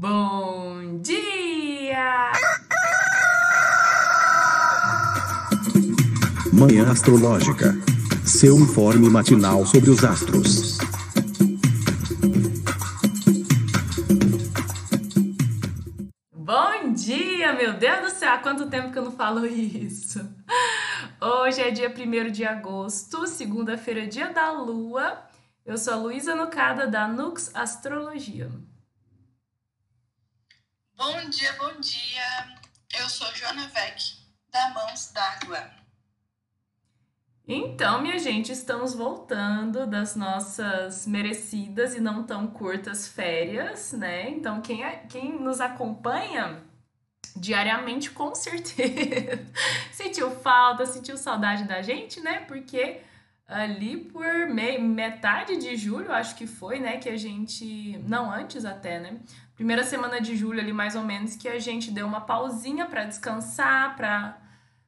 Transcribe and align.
Bom 0.00 1.00
dia! 1.02 2.30
Manhã 6.52 6.88
Astrológica. 6.88 7.74
Seu 8.24 8.56
informe 8.60 9.10
matinal 9.10 9.66
sobre 9.66 9.90
os 9.90 10.04
astros. 10.04 10.78
Bom 16.32 16.92
dia, 16.92 17.52
meu 17.54 17.72
Deus 17.72 18.00
do 18.00 18.10
céu, 18.10 18.34
há 18.34 18.38
quanto 18.38 18.70
tempo 18.70 18.92
que 18.92 18.98
eu 19.00 19.04
não 19.04 19.10
falo 19.10 19.44
isso? 19.44 20.24
Hoje 21.20 21.60
é 21.60 21.72
dia 21.72 21.92
1 21.92 22.30
de 22.30 22.44
agosto, 22.44 23.26
segunda-feira, 23.26 24.06
dia 24.06 24.32
da 24.32 24.52
lua. 24.52 25.24
Eu 25.66 25.76
sou 25.76 25.94
a 25.94 25.96
Luísa 25.96 26.36
Nucada 26.36 26.86
da 26.86 27.08
Nux 27.08 27.50
Astrologia. 27.52 28.48
Bom 30.98 31.30
dia, 31.30 31.52
bom 31.52 31.78
dia. 31.80 32.56
Eu 32.98 33.08
sou 33.08 33.32
Joana 33.32 33.68
Vec, 33.68 34.16
da 34.50 34.70
Mãos 34.70 35.12
d'Água. 35.12 35.70
Então, 37.46 38.02
minha 38.02 38.18
gente, 38.18 38.50
estamos 38.50 38.96
voltando 38.96 39.86
das 39.86 40.16
nossas 40.16 41.06
merecidas 41.06 41.94
e 41.94 42.00
não 42.00 42.24
tão 42.24 42.48
curtas 42.48 43.06
férias, 43.06 43.92
né? 43.92 44.28
Então, 44.28 44.60
quem, 44.60 44.82
é, 44.82 44.96
quem 45.08 45.40
nos 45.40 45.60
acompanha 45.60 46.64
diariamente, 47.36 48.10
com 48.10 48.34
certeza, 48.34 49.46
sentiu 49.94 50.32
falta, 50.32 50.84
sentiu 50.84 51.16
saudade 51.16 51.62
da 51.62 51.80
gente, 51.80 52.20
né? 52.20 52.40
Porque 52.40 53.02
ali 53.46 53.98
por 53.98 54.48
me 54.48 54.78
metade 54.78 55.58
de 55.58 55.76
julho, 55.76 56.10
acho 56.10 56.34
que 56.34 56.48
foi, 56.48 56.80
né? 56.80 56.96
Que 56.96 57.08
a 57.08 57.16
gente. 57.16 57.96
Não, 57.98 58.32
antes 58.32 58.64
até, 58.64 58.98
né? 58.98 59.20
Primeira 59.58 59.82
semana 59.82 60.20
de 60.20 60.36
julho, 60.36 60.60
ali 60.60 60.72
mais 60.72 60.94
ou 60.94 61.02
menos, 61.02 61.34
que 61.34 61.48
a 61.48 61.58
gente 61.58 61.90
deu 61.90 62.06
uma 62.06 62.20
pausinha 62.20 62.86
para 62.86 63.02
descansar, 63.02 63.96
para 63.96 64.40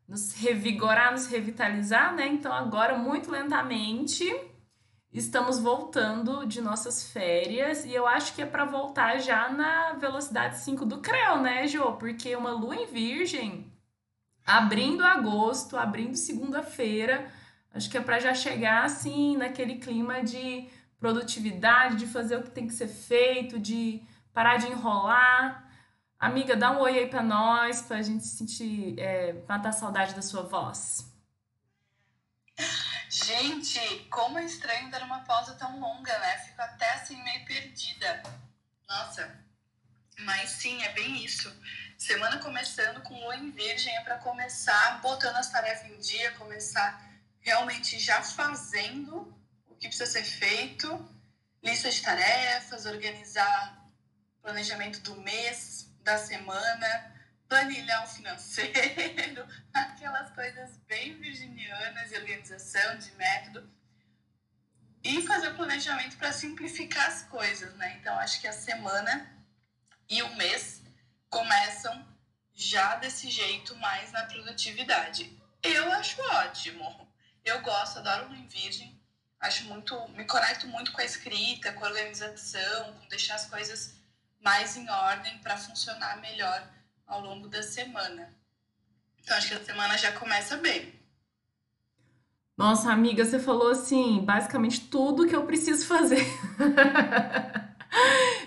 nos 0.06 0.32
revigorar, 0.34 1.10
nos 1.10 1.26
revitalizar, 1.26 2.14
né? 2.14 2.28
Então 2.28 2.52
agora, 2.52 2.96
muito 2.96 3.32
lentamente, 3.32 4.24
estamos 5.12 5.58
voltando 5.58 6.46
de 6.46 6.60
nossas 6.60 7.10
férias 7.10 7.84
e 7.84 7.92
eu 7.92 8.06
acho 8.06 8.32
que 8.32 8.42
é 8.42 8.46
para 8.46 8.64
voltar 8.64 9.18
já 9.18 9.48
na 9.48 9.94
velocidade 9.94 10.58
5 10.58 10.86
do 10.86 10.98
Creu, 10.98 11.40
né, 11.40 11.66
Jo? 11.66 11.94
Porque 11.94 12.36
uma 12.36 12.52
lua 12.52 12.76
em 12.76 12.86
virgem, 12.86 13.66
abrindo 14.46 15.04
agosto, 15.04 15.76
abrindo 15.76 16.14
segunda-feira, 16.14 17.28
acho 17.74 17.90
que 17.90 17.98
é 17.98 18.00
para 18.00 18.20
já 18.20 18.34
chegar 18.34 18.84
assim 18.84 19.36
naquele 19.36 19.78
clima 19.78 20.22
de 20.22 20.68
produtividade, 21.00 21.96
de 21.96 22.06
fazer 22.06 22.36
o 22.36 22.44
que 22.44 22.50
tem 22.50 22.68
que 22.68 22.74
ser 22.74 22.86
feito, 22.86 23.58
de 23.58 24.00
parar 24.32 24.56
de 24.56 24.66
enrolar. 24.66 25.68
Amiga, 26.18 26.56
dá 26.56 26.70
um 26.72 26.80
oi 26.80 26.98
aí 26.98 27.08
pra 27.08 27.22
nós, 27.22 27.82
pra 27.82 28.02
gente 28.02 28.26
sentir, 28.26 28.98
é, 28.98 29.32
matar 29.48 29.70
a 29.70 29.72
saudade 29.72 30.14
da 30.14 30.22
sua 30.22 30.42
voz. 30.42 31.10
Gente, 33.08 33.80
como 34.10 34.38
é 34.38 34.44
estranho 34.44 34.90
dar 34.90 35.02
uma 35.02 35.20
pausa 35.20 35.54
tão 35.54 35.80
longa, 35.80 36.16
né? 36.18 36.38
Fico 36.38 36.60
até 36.60 36.92
assim 36.92 37.20
meio 37.22 37.44
perdida. 37.44 38.22
Nossa, 38.88 39.34
mas 40.20 40.50
sim, 40.50 40.82
é 40.82 40.92
bem 40.92 41.24
isso. 41.24 41.50
Semana 41.96 42.38
começando 42.38 43.02
com 43.02 43.18
lua 43.18 43.36
em 43.36 43.50
virgem 43.50 43.96
é 43.96 44.00
para 44.02 44.18
começar 44.18 45.00
botando 45.00 45.36
as 45.36 45.50
tarefas 45.50 45.90
em 45.90 45.98
dia, 45.98 46.32
começar 46.32 47.02
realmente 47.40 47.98
já 47.98 48.22
fazendo 48.22 49.34
o 49.68 49.74
que 49.74 49.88
precisa 49.88 50.10
ser 50.10 50.24
feito, 50.24 51.08
lista 51.62 51.90
de 51.90 52.00
tarefas, 52.02 52.86
organizar 52.86 53.79
planejamento 54.42 55.00
do 55.00 55.16
mês, 55.16 55.90
da 56.02 56.18
semana, 56.18 57.16
planilhar 57.48 58.04
o 58.04 58.06
financeiro, 58.06 59.46
aquelas 59.74 60.30
coisas 60.30 60.76
bem 60.86 61.18
virginianas 61.18 62.08
de 62.08 62.16
organização, 62.16 62.98
de 62.98 63.12
método. 63.12 63.70
E 65.02 65.26
fazer 65.26 65.48
o 65.48 65.56
planejamento 65.56 66.16
para 66.16 66.32
simplificar 66.32 67.06
as 67.06 67.22
coisas, 67.22 67.74
né? 67.76 67.96
Então, 67.98 68.14
acho 68.18 68.40
que 68.40 68.46
a 68.46 68.52
semana 68.52 69.34
e 70.08 70.22
o 70.22 70.36
mês 70.36 70.82
começam 71.30 72.06
já 72.52 72.96
desse 72.96 73.30
jeito 73.30 73.74
mais 73.76 74.12
na 74.12 74.24
produtividade. 74.24 75.40
Eu 75.62 75.90
acho 75.92 76.20
ótimo. 76.22 77.08
Eu 77.44 77.62
gosto, 77.62 77.98
adoro 77.98 78.34
em 78.34 78.46
virgem. 78.46 79.00
Acho 79.40 79.64
muito, 79.64 80.08
me 80.08 80.26
conecto 80.26 80.66
muito 80.66 80.92
com 80.92 81.00
a 81.00 81.04
escrita, 81.04 81.72
com 81.72 81.84
a 81.84 81.88
organização, 81.88 82.92
com 82.92 83.08
deixar 83.08 83.36
as 83.36 83.46
coisas 83.46 83.99
mais 84.40 84.76
em 84.76 84.88
ordem 84.88 85.38
para 85.38 85.56
funcionar 85.56 86.20
melhor 86.20 86.68
ao 87.06 87.20
longo 87.20 87.48
da 87.48 87.62
semana. 87.62 88.32
Então, 89.18 89.36
acho 89.36 89.48
que 89.48 89.54
a 89.54 89.64
semana 89.64 89.98
já 89.98 90.12
começa 90.12 90.56
bem. 90.56 90.98
Nossa, 92.56 92.92
amiga, 92.92 93.24
você 93.24 93.38
falou 93.38 93.70
assim, 93.70 94.20
basicamente 94.22 94.88
tudo 94.88 95.26
que 95.26 95.34
eu 95.34 95.46
preciso 95.46 95.86
fazer. 95.86 96.22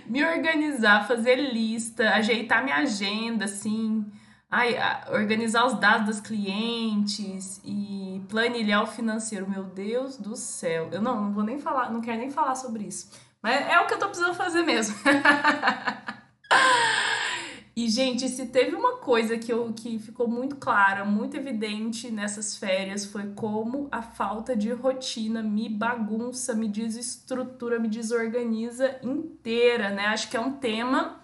Me 0.05 0.23
organizar, 0.23 1.07
fazer 1.07 1.35
lista, 1.35 2.11
ajeitar 2.11 2.63
minha 2.63 2.77
agenda, 2.77 3.45
assim, 3.45 4.05
ai, 4.49 4.75
organizar 5.09 5.65
os 5.65 5.79
dados 5.79 6.05
dos 6.05 6.19
clientes 6.19 7.59
e 7.65 8.23
planilhar 8.29 8.83
o 8.83 8.87
financeiro. 8.87 9.49
Meu 9.49 9.63
Deus 9.63 10.15
do 10.15 10.35
céu. 10.35 10.89
Eu 10.91 11.01
não, 11.01 11.19
não 11.19 11.33
vou 11.33 11.43
nem 11.43 11.59
falar, 11.59 11.91
não 11.91 11.99
quero 11.99 12.19
nem 12.19 12.29
falar 12.29 12.53
sobre 12.53 12.83
isso. 12.83 13.09
Mas 13.43 13.67
é 13.67 13.77
o 13.81 13.85
que 13.85 13.93
eu 13.93 13.99
tô 13.99 14.07
precisando 14.07 14.35
fazer 14.35 14.61
mesmo. 14.61 14.95
e, 17.75 17.89
gente, 17.89 18.29
se 18.29 18.45
teve 18.45 18.73
uma 18.73 18.99
coisa 18.99 19.37
que, 19.37 19.51
eu, 19.51 19.73
que 19.73 19.99
ficou 19.99 20.29
muito 20.29 20.55
clara, 20.55 21.03
muito 21.03 21.35
evidente 21.35 22.09
nessas 22.09 22.55
férias, 22.55 23.05
foi 23.05 23.33
como 23.33 23.89
a 23.91 24.01
falta 24.01 24.55
de 24.55 24.71
rotina 24.71 25.43
me 25.43 25.67
bagunça, 25.67 26.55
me 26.55 26.69
desestrutura, 26.69 27.77
me 27.77 27.89
desorganiza 27.89 28.97
inteira, 29.03 29.89
né? 29.89 30.05
Acho 30.05 30.29
que 30.29 30.37
é 30.37 30.39
um 30.39 30.53
tema 30.53 31.19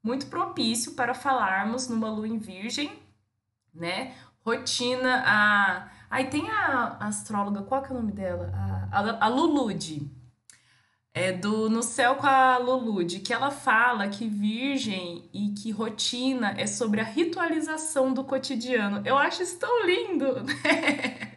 muito 0.00 0.26
propício 0.26 0.92
para 0.92 1.12
falarmos 1.12 1.88
numa 1.88 2.08
lua 2.08 2.28
em 2.28 2.38
virgem, 2.38 2.92
né? 3.74 4.14
Rotina, 4.46 5.24
a... 5.26 5.88
Aí 6.08 6.26
tem 6.26 6.48
a 6.48 6.98
astróloga, 7.00 7.62
qual 7.62 7.82
que 7.82 7.88
é 7.88 7.96
o 7.96 7.98
nome 7.98 8.12
dela? 8.12 8.52
A, 8.54 9.00
a, 9.00 9.24
a 9.24 9.28
Lulude 9.28 10.08
é 11.14 11.30
do 11.30 11.70
No 11.70 11.80
Céu 11.80 12.16
com 12.16 12.26
a 12.26 12.58
Lulude, 12.58 13.20
que 13.20 13.32
ela 13.32 13.52
fala 13.52 14.08
que 14.08 14.26
virgem 14.26 15.24
e 15.32 15.50
que 15.50 15.70
rotina 15.70 16.54
é 16.58 16.66
sobre 16.66 17.00
a 17.00 17.04
ritualização 17.04 18.12
do 18.12 18.24
cotidiano. 18.24 19.00
Eu 19.04 19.16
acho 19.16 19.44
isso 19.44 19.56
tão 19.60 19.86
lindo, 19.86 20.42
né? 20.42 21.32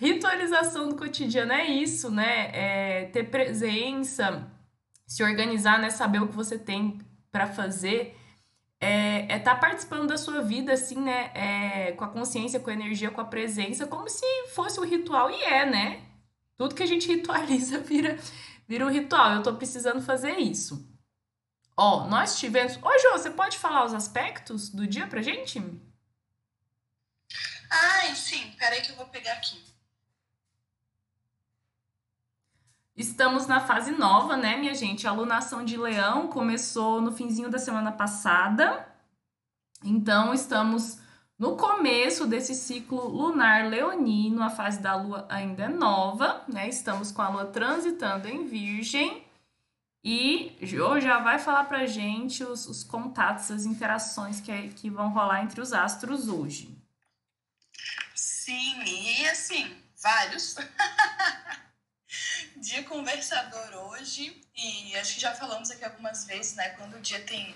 Ritualização 0.00 0.88
do 0.88 0.96
cotidiano 0.96 1.52
é 1.52 1.66
isso, 1.66 2.10
né? 2.10 2.50
É 2.54 3.04
ter 3.12 3.24
presença, 3.24 4.50
se 5.06 5.22
organizar, 5.22 5.78
né? 5.78 5.90
Saber 5.90 6.22
o 6.22 6.28
que 6.28 6.34
você 6.34 6.58
tem 6.58 6.98
para 7.30 7.46
fazer. 7.46 8.16
É 8.80 9.26
é 9.28 9.38
tá 9.38 9.54
participando 9.54 10.08
da 10.08 10.16
sua 10.16 10.40
vida, 10.40 10.72
assim, 10.72 10.98
né? 10.98 11.30
É, 11.34 11.92
com 11.92 12.04
a 12.04 12.08
consciência, 12.08 12.58
com 12.58 12.70
a 12.70 12.72
energia, 12.72 13.10
com 13.10 13.20
a 13.20 13.24
presença, 13.24 13.86
como 13.86 14.08
se 14.08 14.24
fosse 14.54 14.80
um 14.80 14.84
ritual. 14.84 15.30
E 15.30 15.42
é, 15.42 15.66
né? 15.66 16.00
Tudo 16.56 16.74
que 16.74 16.82
a 16.82 16.86
gente 16.86 17.06
ritualiza 17.08 17.78
vira 17.84 18.18
vira 18.72 18.86
um 18.86 18.90
ritual. 18.90 19.34
Eu 19.34 19.42
tô 19.42 19.52
precisando 19.54 20.00
fazer 20.00 20.38
isso. 20.38 20.88
Ó, 21.76 22.06
nós 22.06 22.38
tivemos. 22.38 22.78
Ô, 22.82 22.98
Jô, 22.98 23.12
você 23.12 23.30
pode 23.30 23.58
falar 23.58 23.84
os 23.84 23.92
aspectos 23.92 24.70
do 24.70 24.86
dia 24.86 25.06
pra 25.06 25.20
gente? 25.20 25.62
Ai, 27.70 28.14
sim. 28.14 28.50
Peraí 28.58 28.80
que 28.80 28.92
eu 28.92 28.96
vou 28.96 29.04
pegar 29.06 29.34
aqui. 29.34 29.62
Estamos 32.96 33.46
na 33.46 33.60
fase 33.60 33.90
nova, 33.90 34.38
né, 34.38 34.56
minha 34.56 34.74
gente? 34.74 35.06
A 35.06 35.10
alunação 35.10 35.62
de 35.64 35.76
leão 35.76 36.28
começou 36.28 36.98
no 37.02 37.12
finzinho 37.12 37.50
da 37.50 37.58
semana 37.58 37.92
passada. 37.92 38.88
Então, 39.84 40.32
estamos 40.32 40.98
no 41.42 41.56
começo 41.56 42.24
desse 42.24 42.54
ciclo 42.54 43.08
lunar 43.08 43.68
leonino, 43.68 44.44
a 44.44 44.48
fase 44.48 44.78
da 44.78 44.94
lua 44.94 45.26
ainda 45.28 45.64
é 45.64 45.68
nova, 45.68 46.44
né? 46.46 46.68
Estamos 46.68 47.10
com 47.10 47.20
a 47.20 47.30
lua 47.30 47.46
transitando 47.46 48.28
em 48.28 48.46
Virgem. 48.46 49.26
E 50.04 50.56
Jo 50.62 51.00
já 51.00 51.18
vai 51.18 51.40
falar 51.40 51.64
pra 51.64 51.84
gente 51.84 52.44
os, 52.44 52.68
os 52.68 52.84
contatos, 52.84 53.50
as 53.50 53.64
interações 53.64 54.40
que, 54.40 54.68
que 54.68 54.88
vão 54.88 55.12
rolar 55.12 55.42
entre 55.42 55.60
os 55.60 55.72
astros 55.72 56.28
hoje. 56.28 56.72
Sim, 58.14 58.80
e 58.84 59.28
assim, 59.28 59.76
vários. 60.00 60.54
dia 62.58 62.84
conversador 62.84 63.88
hoje, 63.88 64.40
e 64.54 64.96
acho 64.96 65.14
que 65.14 65.20
já 65.20 65.34
falamos 65.34 65.72
aqui 65.72 65.84
algumas 65.84 66.24
vezes, 66.24 66.54
né? 66.54 66.68
Quando 66.70 66.98
o 66.98 67.00
dia 67.00 67.20
tem 67.24 67.52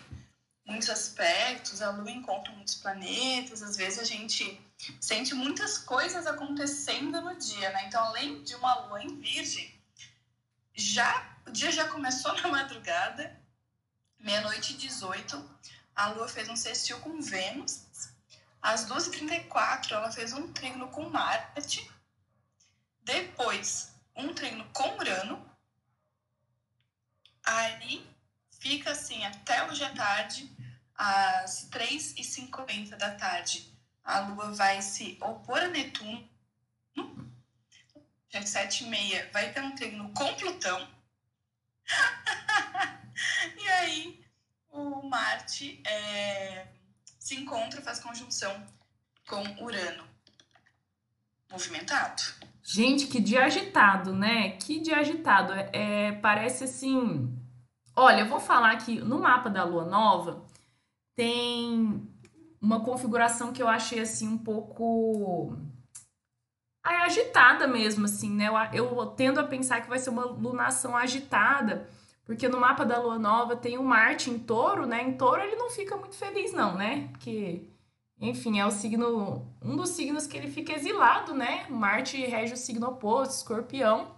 muitos 0.66 0.90
aspectos, 0.90 1.80
a 1.80 1.90
Lua 1.90 2.10
encontra 2.10 2.52
muitos 2.52 2.74
planetas, 2.74 3.62
às 3.62 3.76
vezes 3.76 3.98
a 3.98 4.04
gente 4.04 4.60
sente 5.00 5.34
muitas 5.34 5.78
coisas 5.78 6.26
acontecendo 6.26 7.20
no 7.20 7.36
dia, 7.36 7.70
né? 7.70 7.86
Então, 7.86 8.02
além 8.04 8.42
de 8.42 8.54
uma 8.56 8.74
Lua 8.86 9.02
em 9.02 9.18
Virgem, 9.20 9.72
já 10.74 11.36
o 11.46 11.50
dia 11.50 11.70
já 11.70 11.88
começou 11.88 12.32
na 12.42 12.48
madrugada, 12.48 13.40
meia-noite 14.18 14.74
e 14.74 14.76
18, 14.76 15.50
a 15.94 16.08
Lua 16.08 16.28
fez 16.28 16.48
um 16.48 16.56
sextil 16.56 16.98
com 17.00 17.20
Vênus. 17.22 17.86
Às 18.60 18.86
2h34, 18.86 19.92
ela 19.92 20.10
fez 20.10 20.32
um 20.32 20.52
trígono 20.52 20.88
com 20.88 21.08
Marte. 21.08 21.88
Depois, 23.02 23.92
um 24.14 24.34
trígono 24.34 24.68
com 24.72 24.98
Urano. 24.98 25.48
Aí, 27.44 28.04
fica 28.58 28.90
assim 28.90 29.24
até 29.24 29.64
hoje 29.68 29.84
à 29.84 29.94
tarde, 29.94 30.50
às 30.96 31.68
3h50 31.70 32.96
da 32.96 33.10
tarde. 33.12 33.72
A 34.04 34.20
Lua 34.20 34.52
vai 34.52 34.80
se 34.82 35.18
opor 35.20 35.58
a 35.58 35.68
Netuno. 35.68 36.28
Às 38.32 38.50
7h30 38.50 39.32
vai 39.32 39.52
ter 39.52 39.62
um 39.62 39.74
trígono 39.74 40.12
com 40.12 40.34
Plutão. 40.34 40.88
e 43.58 43.68
aí, 43.68 44.24
o 44.68 45.02
Marte 45.08 45.80
é, 45.86 46.66
se 47.18 47.34
encontra, 47.36 47.80
faz 47.82 47.98
conjunção 47.98 48.66
com 49.26 49.42
Urano. 49.64 50.04
Movimentado. 51.50 52.22
Gente, 52.62 53.06
que 53.06 53.20
dia 53.20 53.44
agitado, 53.44 54.12
né? 54.12 54.50
Que 54.50 54.80
dia 54.80 54.98
agitado. 54.98 55.52
É, 55.52 55.70
é, 55.72 56.12
parece 56.12 56.64
assim. 56.64 57.32
Olha, 57.94 58.20
eu 58.20 58.28
vou 58.28 58.40
falar 58.40 58.76
que 58.76 59.00
no 59.00 59.20
mapa 59.20 59.48
da 59.48 59.64
Lua 59.64 59.84
Nova 59.84 60.45
tem 61.16 62.08
uma 62.60 62.84
configuração 62.84 63.52
que 63.52 63.62
eu 63.62 63.68
achei 63.68 64.00
assim 64.00 64.28
um 64.28 64.38
pouco 64.38 65.56
agitada 66.84 67.66
mesmo, 67.66 68.04
assim, 68.04 68.30
né? 68.30 68.46
Eu, 68.72 68.96
eu 68.96 69.06
tendo 69.06 69.40
a 69.40 69.44
pensar 69.44 69.80
que 69.80 69.88
vai 69.88 69.98
ser 69.98 70.10
uma 70.10 70.24
lunação 70.26 70.96
agitada 70.96 71.88
porque 72.26 72.48
no 72.48 72.58
mapa 72.58 72.84
da 72.84 72.98
lua 72.98 73.18
nova 73.18 73.54
tem 73.54 73.78
o 73.78 73.84
Marte 73.84 74.30
em 74.30 74.38
touro, 74.38 74.84
né? 74.84 75.00
Em 75.00 75.12
touro 75.12 75.40
ele 75.40 75.54
não 75.54 75.70
fica 75.70 75.96
muito 75.96 76.16
feliz, 76.16 76.52
não, 76.52 76.74
né? 76.74 77.08
Porque, 77.12 77.62
enfim, 78.20 78.58
é 78.58 78.66
o 78.66 78.70
signo. 78.70 79.46
Um 79.62 79.76
dos 79.76 79.90
signos 79.90 80.26
que 80.26 80.36
ele 80.36 80.50
fica 80.50 80.72
exilado, 80.72 81.32
né? 81.32 81.66
Marte 81.70 82.16
rege 82.16 82.54
o 82.54 82.56
signo 82.56 82.88
oposto, 82.88 83.36
escorpião. 83.36 84.16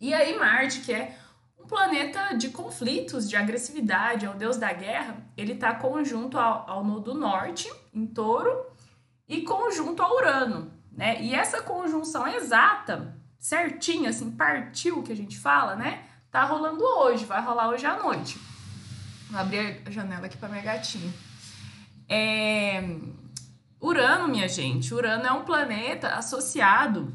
E 0.00 0.12
aí, 0.12 0.36
Marte, 0.36 0.80
que 0.80 0.92
é 0.92 1.16
um 1.62 1.66
planeta 1.66 2.34
de 2.34 2.48
conflitos, 2.48 3.28
de 3.28 3.36
agressividade, 3.36 4.26
é 4.26 4.30
o 4.30 4.34
deus 4.34 4.56
da 4.56 4.72
guerra, 4.72 5.16
ele 5.36 5.54
tá 5.54 5.74
conjunto 5.74 6.38
ao, 6.38 6.68
ao 6.68 6.84
nodo 6.84 7.14
norte, 7.14 7.70
em 7.92 8.06
touro, 8.06 8.66
e 9.28 9.42
conjunto 9.42 10.02
a 10.02 10.12
Urano, 10.12 10.72
né? 10.90 11.22
E 11.22 11.34
essa 11.34 11.62
conjunção 11.62 12.26
exata, 12.26 13.14
certinha, 13.38 14.10
assim, 14.10 14.30
partiu 14.30 15.02
que 15.02 15.12
a 15.12 15.16
gente 15.16 15.38
fala, 15.38 15.76
né? 15.76 16.04
Tá 16.30 16.44
rolando 16.44 16.82
hoje, 16.84 17.24
vai 17.24 17.42
rolar 17.42 17.68
hoje 17.68 17.86
à 17.86 17.96
noite. 17.96 18.38
Vou 19.30 19.38
abrir 19.38 19.82
a 19.86 19.90
janela 19.90 20.26
aqui 20.26 20.36
para 20.36 20.48
minha 20.48 20.62
gatinha. 20.62 21.12
É... 22.08 22.82
Urano, 23.80 24.28
minha 24.28 24.48
gente, 24.48 24.92
Urano 24.92 25.26
é 25.26 25.32
um 25.32 25.44
planeta 25.44 26.08
associado 26.08 27.12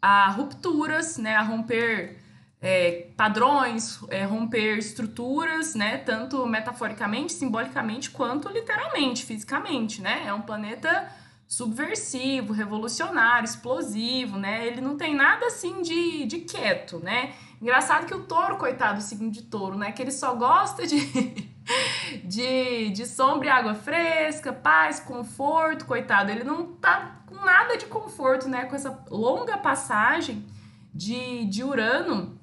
a 0.00 0.30
rupturas, 0.30 1.18
né, 1.18 1.36
a 1.36 1.42
romper 1.42 2.18
é, 2.62 3.06
padrões, 3.16 3.98
é, 4.08 4.24
romper 4.24 4.76
estruturas, 4.78 5.74
né, 5.74 5.96
tanto 5.98 6.46
metaforicamente, 6.46 7.32
simbolicamente, 7.32 8.10
quanto 8.10 8.48
literalmente, 8.48 9.24
fisicamente, 9.24 10.02
né? 10.02 10.24
É 10.26 10.34
um 10.34 10.42
planeta 10.42 11.10
subversivo, 11.50 12.52
revolucionário, 12.52 13.44
explosivo, 13.44 14.38
né? 14.38 14.66
Ele 14.66 14.80
não 14.80 14.96
tem 14.96 15.16
nada 15.16 15.46
assim 15.46 15.82
de, 15.82 16.24
de 16.26 16.38
quieto, 16.40 17.00
né? 17.00 17.32
Engraçado 17.60 18.06
que 18.06 18.14
o 18.14 18.22
touro, 18.22 18.56
coitado, 18.56 19.00
o 19.00 19.02
signo 19.02 19.30
de 19.30 19.42
touro, 19.42 19.76
né? 19.76 19.90
Que 19.90 20.00
ele 20.00 20.12
só 20.12 20.34
gosta 20.34 20.86
de, 20.86 21.00
de, 22.22 22.90
de 22.90 23.06
sombra 23.06 23.48
e 23.48 23.50
água 23.50 23.74
fresca, 23.74 24.52
paz, 24.52 25.00
conforto, 25.00 25.86
coitado. 25.86 26.30
Ele 26.30 26.44
não 26.44 26.74
tá 26.74 27.22
com 27.26 27.34
nada 27.34 27.76
de 27.76 27.86
conforto, 27.86 28.48
né? 28.48 28.66
Com 28.66 28.76
essa 28.76 29.04
longa 29.10 29.58
passagem 29.58 30.46
de, 30.94 31.44
de 31.46 31.64
Urano, 31.64 32.39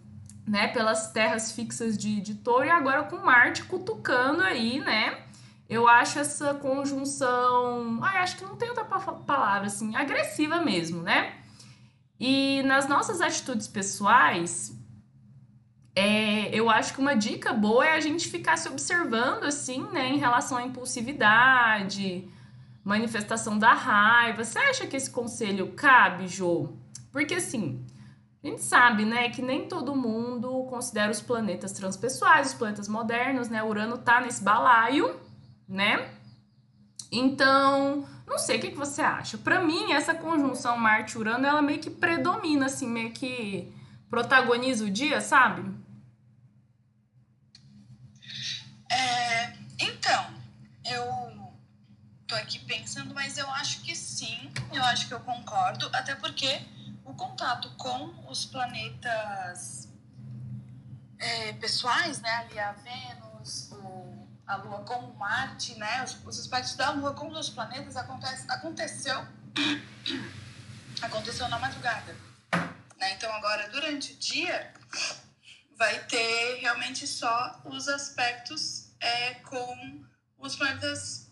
né? 0.47 0.69
Pelas 0.69 1.11
terras 1.11 1.51
fixas 1.51 1.97
de, 1.97 2.21
de 2.21 2.35
touro 2.35 2.65
e 2.65 2.69
agora 2.69 3.03
com 3.03 3.17
Marte 3.17 3.63
cutucando 3.63 4.41
aí, 4.41 4.79
né? 4.79 5.17
Eu 5.69 5.87
acho 5.87 6.17
essa 6.17 6.53
conjunção. 6.53 7.99
Ai, 8.01 8.19
acho 8.19 8.37
que 8.37 8.45
não 8.45 8.55
tem 8.55 8.69
outra 8.69 8.85
palavra, 8.85 9.67
assim, 9.67 9.95
agressiva 9.95 10.61
mesmo, 10.61 11.01
né? 11.01 11.33
E 12.19 12.63
nas 12.63 12.87
nossas 12.87 13.19
atitudes 13.19 13.67
pessoais, 13.67 14.73
é, 15.93 16.49
eu 16.55 16.69
acho 16.69 16.93
que 16.93 17.01
uma 17.01 17.15
dica 17.15 17.53
boa 17.53 17.85
é 17.85 17.93
a 17.93 17.99
gente 17.99 18.29
ficar 18.29 18.55
se 18.55 18.69
observando, 18.69 19.43
assim, 19.43 19.83
né, 19.91 20.09
em 20.09 20.17
relação 20.17 20.57
à 20.57 20.63
impulsividade, 20.63 22.27
manifestação 22.83 23.59
da 23.59 23.73
raiva. 23.73 24.43
Você 24.43 24.57
acha 24.57 24.87
que 24.87 24.95
esse 24.95 25.09
conselho 25.09 25.73
cabe, 25.73 26.27
Jô? 26.27 26.69
Porque, 27.11 27.35
assim, 27.35 27.85
a 28.43 28.47
gente 28.47 28.61
sabe, 28.61 29.03
né, 29.03 29.29
que 29.29 29.41
nem 29.41 29.67
todo 29.67 29.95
mundo 29.95 30.65
considera 30.69 31.11
os 31.11 31.21
planetas 31.21 31.71
transpessoais, 31.71 32.49
os 32.49 32.53
planetas 32.53 32.87
modernos, 32.87 33.49
né? 33.49 33.63
Urano 33.63 33.97
tá 33.97 34.21
nesse 34.21 34.43
balaio, 34.43 35.19
né? 35.67 36.13
Então, 37.11 38.07
não 38.27 38.37
sei 38.37 38.57
o 38.57 38.61
que, 38.61 38.71
que 38.71 38.77
você 38.77 39.01
acha. 39.01 39.37
Para 39.37 39.61
mim, 39.61 39.91
essa 39.91 40.13
conjunção 40.13 40.77
Marte-Urano, 40.77 41.45
ela 41.45 41.61
meio 41.61 41.79
que 41.79 41.89
predomina, 41.89 42.67
assim, 42.67 42.87
meio 42.87 43.11
que 43.11 43.73
protagoniza 44.09 44.85
o 44.85 44.89
dia, 44.89 45.19
sabe? 45.19 45.63
É, 48.91 49.53
então, 49.79 50.25
eu 50.85 51.53
tô 52.27 52.35
aqui 52.35 52.59
pensando, 52.59 53.13
mas 53.13 53.37
eu 53.37 53.49
acho 53.51 53.81
que 53.81 53.95
sim, 53.95 54.51
eu 54.73 54.83
acho 54.83 55.07
que 55.07 55.13
eu 55.13 55.19
concordo, 55.21 55.89
até 55.93 56.13
porque 56.15 56.61
o 57.07 57.13
contato 57.13 57.69
com 57.77 58.29
os 58.29 58.45
planetas 58.45 59.87
é, 61.17 61.53
pessoais, 61.53 62.19
né, 62.21 62.29
ali 62.29 62.59
a 62.59 62.73
Vênus, 62.73 63.71
o, 63.71 64.27
a 64.45 64.57
Lua 64.57 64.83
com 64.83 64.99
o 64.99 65.17
Marte, 65.17 65.75
né, 65.75 66.03
os, 66.03 66.17
os 66.25 66.39
aspectos 66.39 66.75
da 66.75 66.91
Lua 66.91 67.13
com 67.13 67.29
os 67.29 67.49
planetas 67.49 67.95
acontece, 67.95 68.45
aconteceu, 68.51 69.25
aconteceu 71.01 71.47
na 71.47 71.57
madrugada, 71.57 72.13
né, 72.97 73.13
então 73.13 73.31
agora 73.33 73.69
durante 73.69 74.13
o 74.13 74.17
dia 74.17 74.73
vai 75.77 76.03
ter 76.07 76.59
realmente 76.59 77.07
só 77.07 77.61
os 77.63 77.87
aspectos 77.87 78.91
é, 78.99 79.35
com 79.35 80.05
os 80.37 80.55
planetas 80.57 81.31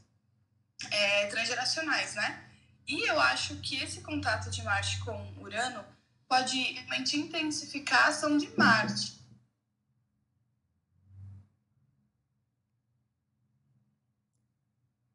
é, 0.91 1.27
transgeracionais, 1.27 2.15
né? 2.15 2.44
E 2.88 3.10
eu 3.10 3.20
acho 3.20 3.56
que 3.58 3.77
esse 3.77 4.01
contato 4.01 4.51
de 4.51 4.63
Marte 4.63 5.00
com 5.00 5.34
Urano 5.39 5.84
pode 6.27 6.58
realmente 6.74 7.18
intensificar 7.18 8.06
a 8.06 8.08
ação 8.10 8.38
de 8.38 8.48
Marte. 8.58 9.15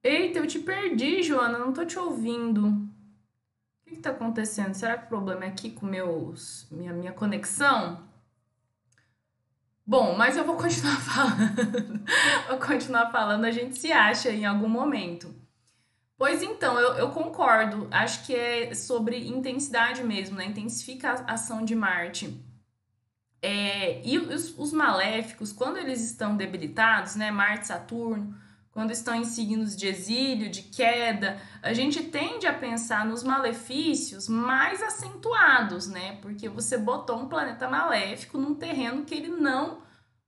Eita, 0.03 0.39
eu 0.39 0.47
te 0.47 0.59
perdi, 0.59 1.23
Joana, 1.23 1.59
não 1.59 1.73
tô 1.73 1.85
te 1.85 1.99
ouvindo. 1.99 2.69
O 2.69 3.85
que, 3.85 3.97
que 3.97 4.03
tá 4.03 4.11
acontecendo? 4.11 4.75
Será 4.75 4.97
que 4.97 5.05
o 5.05 5.09
problema 5.09 5.45
é 5.45 5.49
aqui 5.49 5.71
com 5.71 5.87
meus, 5.87 6.67
minha, 6.71 6.93
minha 6.93 7.12
conexão? 7.12 8.09
Bom, 9.87 10.17
mas 10.17 10.37
eu 10.37 10.45
vou 10.45 10.57
continuar 10.59 11.00
falando. 11.00 12.05
vou 12.49 12.59
continuar 12.59 13.12
falando, 13.12 13.45
a 13.45 13.50
gente 13.50 13.79
se 13.79 13.93
acha 13.93 14.31
em 14.31 14.47
algum 14.47 14.69
momento. 14.69 15.39
Pois 16.21 16.43
então, 16.43 16.79
eu, 16.79 16.99
eu 16.99 17.11
concordo. 17.12 17.89
Acho 17.91 18.27
que 18.27 18.37
é 18.37 18.75
sobre 18.75 19.27
intensidade 19.27 20.05
mesmo, 20.05 20.37
né? 20.37 20.45
Intensifica 20.45 21.25
a 21.27 21.33
ação 21.33 21.65
de 21.65 21.75
Marte. 21.75 22.45
É, 23.41 24.07
e 24.07 24.19
os, 24.19 24.55
os, 24.59 24.71
maléficos, 24.71 25.50
quando 25.50 25.79
eles 25.79 26.03
estão 26.03 26.37
debilitados, 26.37 27.17
né? 27.17 27.31
Marte, 27.31 27.69
Saturno, 27.69 28.35
quando 28.71 28.91
estão 28.91 29.15
em 29.15 29.25
signos 29.25 29.75
de 29.75 29.87
exílio, 29.87 30.50
de 30.50 30.65
queda, 30.65 31.41
a 31.62 31.73
gente 31.73 32.03
tende 32.03 32.47
a 32.47 32.53
pensar 32.53 33.07
nos 33.07 33.23
malefícios 33.23 34.29
mais 34.29 34.83
acentuados, 34.83 35.89
né? 35.89 36.19
Porque 36.21 36.50
você 36.50 36.77
botou 36.77 37.19
um 37.19 37.31
planeta 37.31 37.67
maléfico 37.67 38.37
num 38.37 38.55
terreno 38.55 39.07
que 39.07 39.15
ele 39.15 39.29
não 39.29 39.81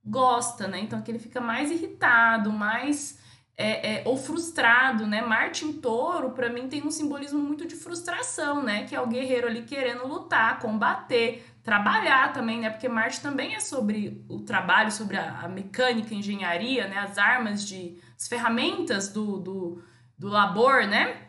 gosta, 0.03 0.67
né? 0.67 0.79
Então 0.79 1.03
que 1.03 1.11
ele 1.11 1.19
fica 1.19 1.39
mais 1.39 1.69
irritado, 1.69 2.51
mais 2.51 3.21
é, 3.55 3.95
é, 3.95 4.03
ou 4.05 4.17
frustrado, 4.17 5.05
né? 5.05 5.21
Marte 5.21 5.65
em 5.65 5.73
touro, 5.73 6.31
para 6.31 6.49
mim, 6.49 6.67
tem 6.67 6.81
um 6.83 6.91
simbolismo 6.91 7.39
muito 7.39 7.67
de 7.67 7.75
frustração, 7.75 8.63
né? 8.63 8.85
Que 8.85 8.95
é 8.95 9.01
o 9.01 9.07
guerreiro 9.07 9.47
ali 9.47 9.63
querendo 9.63 10.07
lutar, 10.07 10.59
combater, 10.59 11.45
trabalhar 11.63 12.33
também, 12.33 12.59
né? 12.59 12.69
Porque 12.69 12.89
Marte 12.89 13.21
também 13.21 13.55
é 13.55 13.59
sobre 13.59 14.25
o 14.27 14.39
trabalho, 14.41 14.91
sobre 14.91 15.17
a, 15.17 15.41
a 15.41 15.47
mecânica, 15.47 16.13
a 16.13 16.17
engenharia, 16.17 16.87
né? 16.87 16.97
As 16.97 17.17
armas 17.17 17.67
de 17.67 18.01
as 18.17 18.27
ferramentas 18.27 19.09
do, 19.09 19.37
do, 19.37 19.83
do 20.17 20.29
labor, 20.29 20.87
né? 20.87 21.27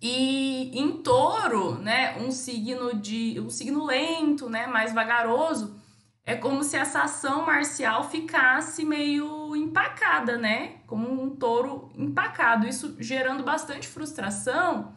E 0.00 0.78
em 0.78 1.02
touro, 1.02 1.78
né, 1.78 2.18
um 2.18 2.30
signo 2.30 2.94
de 2.94 3.40
um 3.40 3.48
signo 3.48 3.86
lento, 3.86 4.50
né, 4.50 4.66
mais 4.66 4.92
vagaroso, 4.92 5.80
é 6.26 6.34
como 6.34 6.64
se 6.64 6.76
essa 6.76 7.02
ação 7.02 7.44
marcial 7.44 8.08
ficasse 8.08 8.84
meio 8.84 9.54
empacada, 9.54 10.38
né? 10.38 10.78
Como 10.86 11.22
um 11.22 11.36
touro 11.36 11.92
empacado, 11.94 12.66
isso 12.66 12.96
gerando 12.98 13.42
bastante 13.42 13.86
frustração, 13.86 14.94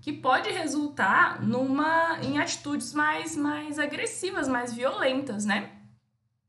que 0.00 0.12
pode 0.12 0.50
resultar 0.50 1.42
numa 1.42 2.18
em 2.22 2.38
atitudes 2.38 2.94
mais 2.94 3.36
mais 3.36 3.78
agressivas, 3.78 4.46
mais 4.46 4.72
violentas, 4.72 5.44
né? 5.44 5.72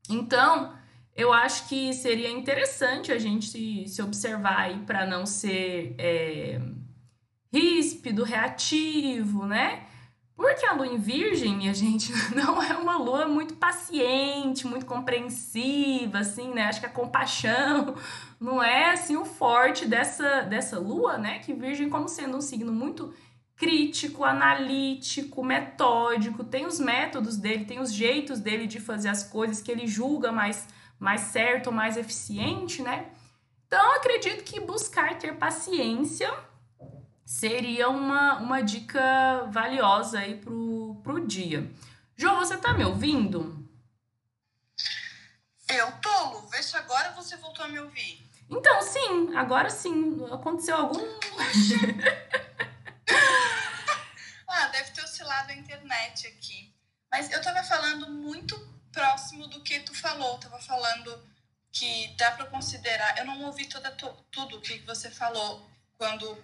Então, 0.08 0.74
eu 1.14 1.32
acho 1.32 1.68
que 1.68 1.92
seria 1.92 2.30
interessante 2.30 3.10
a 3.10 3.18
gente 3.18 3.46
se, 3.46 3.88
se 3.88 4.00
observar 4.00 4.60
aí 4.60 4.78
para 4.86 5.04
não 5.06 5.26
ser 5.26 5.94
é, 5.98 6.60
ríspido, 7.52 8.22
reativo, 8.22 9.44
né? 9.44 9.86
Porque 10.40 10.64
a 10.64 10.72
lua 10.72 10.86
em 10.86 10.96
virgem, 10.96 11.54
minha 11.54 11.74
gente, 11.74 12.10
não 12.34 12.62
é 12.62 12.72
uma 12.72 12.96
lua 12.96 13.28
muito 13.28 13.52
paciente, 13.56 14.66
muito 14.66 14.86
compreensiva, 14.86 16.20
assim, 16.20 16.54
né? 16.54 16.62
Acho 16.62 16.80
que 16.80 16.86
a 16.86 16.90
compaixão 16.90 17.94
não 18.40 18.62
é, 18.62 18.92
assim, 18.92 19.18
o 19.18 19.26
forte 19.26 19.86
dessa, 19.86 20.40
dessa 20.40 20.78
lua, 20.78 21.18
né? 21.18 21.40
Que 21.40 21.52
virgem 21.52 21.90
como 21.90 22.08
sendo 22.08 22.38
um 22.38 22.40
signo 22.40 22.72
muito 22.72 23.12
crítico, 23.54 24.24
analítico, 24.24 25.44
metódico, 25.44 26.42
tem 26.42 26.64
os 26.64 26.80
métodos 26.80 27.36
dele, 27.36 27.66
tem 27.66 27.78
os 27.78 27.92
jeitos 27.92 28.40
dele 28.40 28.66
de 28.66 28.80
fazer 28.80 29.10
as 29.10 29.22
coisas 29.22 29.60
que 29.60 29.70
ele 29.70 29.86
julga 29.86 30.32
mais, 30.32 30.66
mais 30.98 31.20
certo, 31.20 31.70
mais 31.70 31.98
eficiente, 31.98 32.80
né? 32.80 33.10
Então, 33.66 33.94
acredito 33.96 34.42
que 34.42 34.58
buscar 34.58 35.18
ter 35.18 35.34
paciência 35.36 36.32
seria 37.24 37.88
uma, 37.88 38.38
uma 38.38 38.62
dica 38.62 39.44
valiosa 39.50 40.18
aí 40.20 40.36
pro, 40.36 41.00
pro 41.02 41.26
dia. 41.26 41.70
João, 42.16 42.38
você 42.38 42.56
tá 42.56 42.72
me 42.72 42.84
ouvindo? 42.84 43.66
Eu 45.68 45.92
tô, 46.00 46.24
Lu. 46.30 46.48
Vê 46.48 46.62
se 46.62 46.76
agora 46.76 47.12
você 47.12 47.36
voltou 47.36 47.64
a 47.64 47.68
me 47.68 47.78
ouvir. 47.78 48.28
Então, 48.50 48.82
sim, 48.82 49.34
agora 49.36 49.70
sim. 49.70 50.26
Aconteceu 50.32 50.76
algum. 50.76 51.00
ah, 54.48 54.66
deve 54.68 54.90
ter 54.90 55.04
oscilado 55.04 55.52
a 55.52 55.54
internet 55.54 56.26
aqui. 56.26 56.74
Mas 57.10 57.30
eu 57.30 57.40
tava 57.40 57.62
falando 57.62 58.10
muito 58.10 58.58
próximo 58.92 59.46
do 59.46 59.62
que 59.62 59.78
tu 59.80 59.94
falou. 59.94 60.38
tava 60.38 60.58
falando 60.58 61.24
que 61.72 62.14
dá 62.16 62.32
para 62.32 62.46
considerar. 62.46 63.16
Eu 63.18 63.24
não 63.24 63.44
ouvi 63.44 63.66
toda, 63.66 63.90
tudo 64.30 64.56
o 64.56 64.60
que 64.60 64.78
você 64.80 65.10
falou 65.10 65.64
quando 65.96 66.36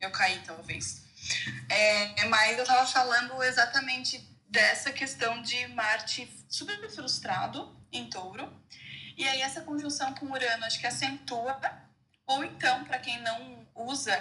eu 0.00 0.10
caí, 0.10 0.40
talvez. 0.44 1.02
É, 1.68 2.24
mas 2.26 2.56
eu 2.56 2.62
estava 2.62 2.86
falando 2.86 3.42
exatamente 3.42 4.18
dessa 4.48 4.90
questão 4.92 5.42
de 5.42 5.68
Marte 5.68 6.28
super 6.48 6.90
frustrado 6.90 7.76
em 7.92 8.08
touro. 8.08 8.52
E 9.16 9.28
aí 9.28 9.42
essa 9.42 9.60
conjunção 9.60 10.14
com 10.14 10.26
Urano 10.26 10.64
acho 10.64 10.80
que 10.80 10.86
acentua, 10.86 11.60
ou 12.26 12.42
então, 12.44 12.84
para 12.84 12.98
quem 12.98 13.20
não 13.20 13.66
usa 13.74 14.16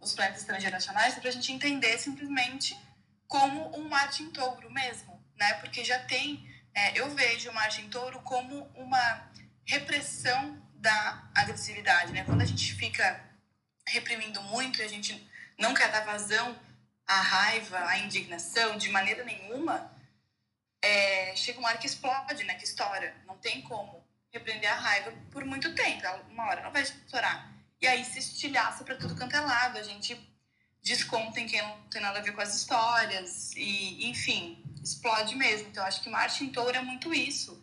os 0.00 0.14
planetas 0.14 0.44
transgeracionais, 0.44 1.16
é 1.16 1.20
para 1.20 1.30
a 1.30 1.32
gente 1.32 1.50
entender 1.50 1.98
simplesmente 1.98 2.78
como 3.26 3.76
um 3.76 3.88
Marte 3.88 4.22
em 4.22 4.30
touro 4.30 4.70
mesmo, 4.70 5.20
né? 5.36 5.54
Porque 5.54 5.82
já 5.82 5.98
tem, 5.98 6.48
é, 6.74 6.98
eu 6.98 7.10
vejo 7.14 7.50
o 7.50 7.54
Marte 7.54 7.80
em 7.80 7.88
touro 7.88 8.20
como 8.20 8.70
uma 8.74 9.30
repressão 9.64 10.62
da 10.74 11.28
agressividade, 11.34 12.12
né? 12.12 12.22
Quando 12.24 12.42
a 12.42 12.44
gente 12.44 12.74
fica 12.74 13.33
reprimindo 13.86 14.42
muito 14.42 14.80
e 14.80 14.82
a 14.84 14.88
gente 14.88 15.30
não 15.58 15.74
quer 15.74 15.90
dar 15.90 16.04
vazão 16.04 16.58
à 17.06 17.20
raiva, 17.20 17.78
à 17.86 17.98
indignação, 17.98 18.76
de 18.76 18.88
maneira 18.88 19.24
nenhuma, 19.24 19.90
é, 20.82 21.34
chega 21.36 21.58
uma 21.58 21.68
hora 21.68 21.78
que 21.78 21.86
explode, 21.86 22.44
né? 22.44 22.54
Que 22.54 22.64
estoura. 22.64 23.14
Não 23.26 23.36
tem 23.38 23.62
como 23.62 24.04
repreender 24.32 24.70
a 24.70 24.74
raiva 24.76 25.12
por 25.30 25.44
muito 25.44 25.74
tempo. 25.74 26.06
Uma 26.28 26.46
hora 26.46 26.62
não 26.62 26.72
vai 26.72 26.82
estourar. 26.82 27.50
E 27.80 27.86
aí 27.86 28.04
se 28.04 28.18
estilhaça 28.18 28.84
para 28.84 28.96
tudo 28.96 29.16
quanto 29.16 29.34
é 29.34 29.40
lado. 29.40 29.78
A 29.78 29.82
gente 29.82 30.18
desconta 30.82 31.40
em 31.40 31.46
quem 31.46 31.62
não 31.62 31.80
tem 31.88 32.02
nada 32.02 32.18
a 32.18 32.22
ver 32.22 32.32
com 32.32 32.40
as 32.42 32.54
histórias. 32.54 33.52
E, 33.56 34.10
enfim, 34.10 34.62
explode 34.82 35.34
mesmo. 35.36 35.68
Então, 35.68 35.84
acho 35.84 36.02
que 36.02 36.10
Marte 36.10 36.44
em 36.44 36.50
touro 36.50 36.76
é 36.76 36.82
muito 36.82 37.14
isso. 37.14 37.62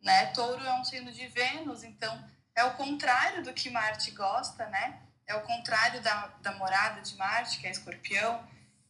Né? 0.00 0.26
Touro 0.26 0.64
é 0.64 0.74
um 0.74 0.84
signo 0.84 1.12
de 1.12 1.26
Vênus, 1.26 1.82
então 1.82 2.24
é 2.54 2.64
o 2.64 2.74
contrário 2.74 3.42
do 3.42 3.52
que 3.52 3.68
Marte 3.68 4.12
gosta, 4.12 4.66
né? 4.66 5.00
É 5.30 5.34
o 5.36 5.42
contrário 5.42 6.02
da, 6.02 6.26
da 6.42 6.52
morada 6.52 7.00
de 7.00 7.16
Marte, 7.16 7.60
que 7.60 7.66
é 7.66 7.70
escorpião. 7.70 8.44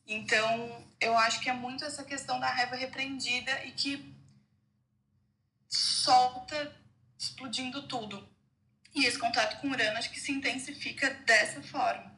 Então, 0.07 0.87
eu 0.99 1.17
acho 1.19 1.41
que 1.41 1.51
é 1.51 1.53
muito 1.53 1.85
essa 1.85 2.03
questão 2.03 2.41
da 2.41 2.51
raiva 2.51 2.77
repreendida 2.77 3.65
e 3.67 3.73
que 3.73 4.15
solta 5.69 6.75
explodindo 7.19 7.87
tudo. 7.87 8.27
E 8.95 9.05
esse 9.05 9.19
contato 9.19 9.61
com 9.61 9.69
Urano 9.69 9.99
acho 9.99 10.11
que 10.11 10.19
se 10.19 10.33
intensifica 10.33 11.11
dessa 11.11 11.63
forma. 11.63 12.11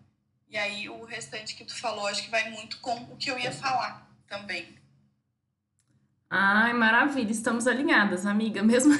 E 0.48 0.56
aí 0.56 0.88
o 0.88 1.04
restante 1.04 1.56
que 1.56 1.64
tu 1.64 1.74
falou 1.74 2.06
acho 2.06 2.22
que 2.22 2.30
vai 2.30 2.48
muito 2.50 2.78
com 2.78 2.94
o 2.94 3.16
que 3.16 3.30
eu 3.30 3.38
ia 3.38 3.52
falar 3.52 4.08
também. 4.28 4.78
Ai, 6.34 6.72
maravilha, 6.72 7.30
estamos 7.30 7.66
alinhadas, 7.66 8.24
amiga, 8.24 8.62
mesmo 8.64 8.94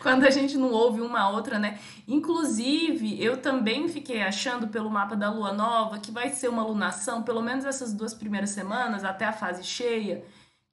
quando 0.00 0.24
a 0.24 0.30
gente 0.30 0.56
não 0.56 0.70
ouve 0.70 1.02
uma 1.02 1.28
outra, 1.28 1.58
né? 1.58 1.78
Inclusive, 2.08 3.22
eu 3.22 3.36
também 3.36 3.86
fiquei 3.90 4.22
achando 4.22 4.68
pelo 4.68 4.88
mapa 4.88 5.14
da 5.14 5.30
lua 5.30 5.52
nova 5.52 5.98
que 5.98 6.10
vai 6.10 6.30
ser 6.30 6.48
uma 6.48 6.64
lunação, 6.64 7.22
pelo 7.22 7.42
menos 7.42 7.66
essas 7.66 7.92
duas 7.92 8.14
primeiras 8.14 8.48
semanas, 8.48 9.04
até 9.04 9.26
a 9.26 9.34
fase 9.34 9.64
cheia, 9.64 10.24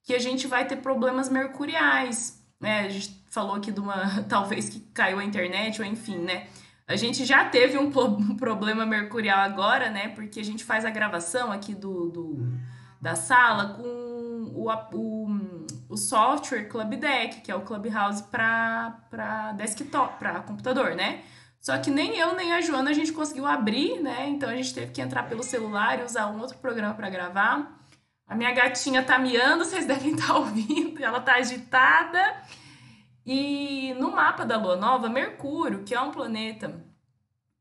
que 0.03 0.13
a 0.13 0.19
gente 0.19 0.47
vai 0.47 0.65
ter 0.65 0.77
problemas 0.77 1.27
mercuriais, 1.27 2.41
né? 2.57 2.85
A 2.85 2.89
gente 2.89 3.21
falou 3.29 3.55
aqui 3.55 3.73
de 3.73 3.81
uma, 3.81 4.23
talvez 4.29 4.69
que 4.69 4.79
caiu 4.93 5.19
a 5.19 5.25
internet, 5.25 5.81
ou 5.81 5.85
enfim, 5.85 6.19
né? 6.19 6.47
A 6.87 6.95
gente 6.95 7.25
já 7.25 7.43
teve 7.43 7.77
um, 7.77 7.91
problema 8.37 8.85
mercurial 8.85 9.39
agora, 9.39 9.89
né? 9.89 10.07
Porque 10.07 10.39
a 10.39 10.45
gente 10.45 10.63
faz 10.63 10.85
a 10.85 10.89
gravação 10.89 11.51
aqui 11.51 11.75
do, 11.75 12.07
do 12.09 12.57
da 13.01 13.15
sala 13.15 13.73
com 13.73 14.08
o, 14.53 14.69
o, 14.93 15.65
o 15.89 15.97
software 15.97 16.67
Club 16.67 16.95
Deck, 16.95 17.41
que 17.41 17.51
é 17.51 17.55
o 17.55 17.61
Clubhouse 17.61 18.23
para 18.23 19.53
desktop, 19.57 20.17
para 20.17 20.41
computador, 20.41 20.95
né? 20.95 21.23
Só 21.59 21.77
que 21.77 21.91
nem 21.91 22.17
eu 22.17 22.35
nem 22.35 22.53
a 22.53 22.61
Joana 22.61 22.91
a 22.91 22.93
gente 22.93 23.11
conseguiu 23.11 23.45
abrir, 23.45 24.01
né? 24.01 24.29
Então 24.29 24.49
a 24.49 24.55
gente 24.55 24.73
teve 24.73 24.91
que 24.91 25.01
entrar 25.01 25.23
pelo 25.27 25.43
celular 25.43 25.99
e 25.99 26.03
usar 26.03 26.27
um 26.27 26.39
outro 26.39 26.57
programa 26.57 26.93
para 26.93 27.09
gravar. 27.09 27.79
A 28.25 28.35
minha 28.35 28.53
gatinha 28.53 29.03
tá 29.03 29.19
miando, 29.19 29.65
vocês 29.65 29.85
devem 29.87 30.13
estar 30.13 30.27
tá 30.27 30.37
ouvindo, 30.37 31.03
ela 31.03 31.19
tá 31.19 31.35
agitada. 31.35 32.43
E 33.25 33.93
no 33.99 34.11
mapa 34.11 34.45
da 34.45 34.57
Lua 34.57 34.75
Nova, 34.75 35.09
Mercúrio, 35.09 35.83
que 35.83 35.93
é 35.93 35.99
um 35.99 36.11
planeta 36.11 36.83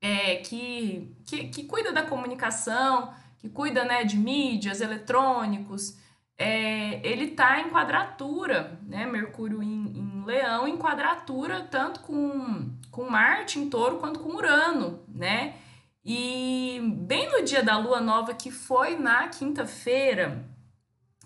é, 0.00 0.36
que, 0.36 1.16
que, 1.26 1.48
que 1.48 1.64
cuida 1.64 1.92
da 1.92 2.02
comunicação, 2.02 3.12
que 3.38 3.48
cuida 3.48 3.84
né, 3.84 4.04
de 4.04 4.16
mídias, 4.16 4.80
eletrônicos, 4.80 5.96
é, 6.38 7.04
ele 7.04 7.24
está 7.24 7.60
em 7.60 7.68
quadratura, 7.68 8.78
né? 8.86 9.04
Mercúrio 9.06 9.60
em, 9.60 9.98
em, 9.98 10.24
Leão 10.24 10.68
em 10.68 10.76
quadratura 10.76 11.66
tanto 11.70 12.00
com, 12.00 12.70
com 12.90 13.10
Marte 13.10 13.58
em 13.58 13.68
Touro 13.68 13.96
quanto 13.96 14.20
com 14.20 14.36
Urano, 14.36 15.02
né? 15.08 15.56
E 16.04 16.80
bem 17.06 17.28
no 17.32 17.44
dia 17.44 17.62
da 17.62 17.76
Lua 17.76 18.00
Nova, 18.00 18.32
que 18.34 18.52
foi 18.52 18.96
na 18.96 19.26
quinta-feira, 19.28 20.48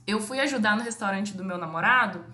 eu 0.06 0.18
fui 0.18 0.40
ajudar 0.40 0.76
no 0.76 0.82
restaurante 0.82 1.36
do 1.36 1.44
meu 1.44 1.58
namorado 1.58 2.24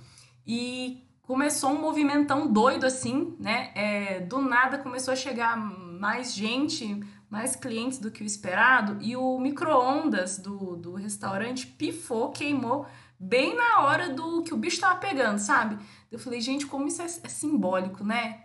e 0.47 1.05
começou 1.23 1.71
um 1.71 1.81
movimentão 1.81 2.51
doido 2.53 2.87
assim, 2.87 3.37
né? 3.41 3.73
É, 3.75 4.21
do 4.21 4.41
nada 4.41 4.79
começou 4.79 5.13
a 5.13 5.17
chegar 5.17 5.57
mais 5.57 6.33
gente, 6.33 7.03
mais 7.31 7.55
clientes 7.55 7.99
do 7.99 8.11
que 8.11 8.23
o 8.23 8.27
esperado 8.27 8.99
e 9.01 9.17
o 9.17 9.39
micro-ondas 9.39 10.39
do, 10.39 10.77
do 10.77 10.95
restaurante 10.95 11.67
pifou, 11.67 12.31
queimou 12.31 12.87
bem 13.19 13.55
na 13.55 13.81
hora 13.81 14.11
do 14.11 14.43
que 14.43 14.55
o 14.55 14.57
bicho 14.57 14.81
tava 14.81 14.99
pegando, 14.99 15.39
sabe? 15.39 15.79
Eu 16.11 16.19
falei, 16.19 16.41
gente, 16.41 16.67
como 16.67 16.87
isso 16.87 17.03
é, 17.03 17.07
é 17.07 17.29
simbólico, 17.29 18.05
né? 18.05 18.45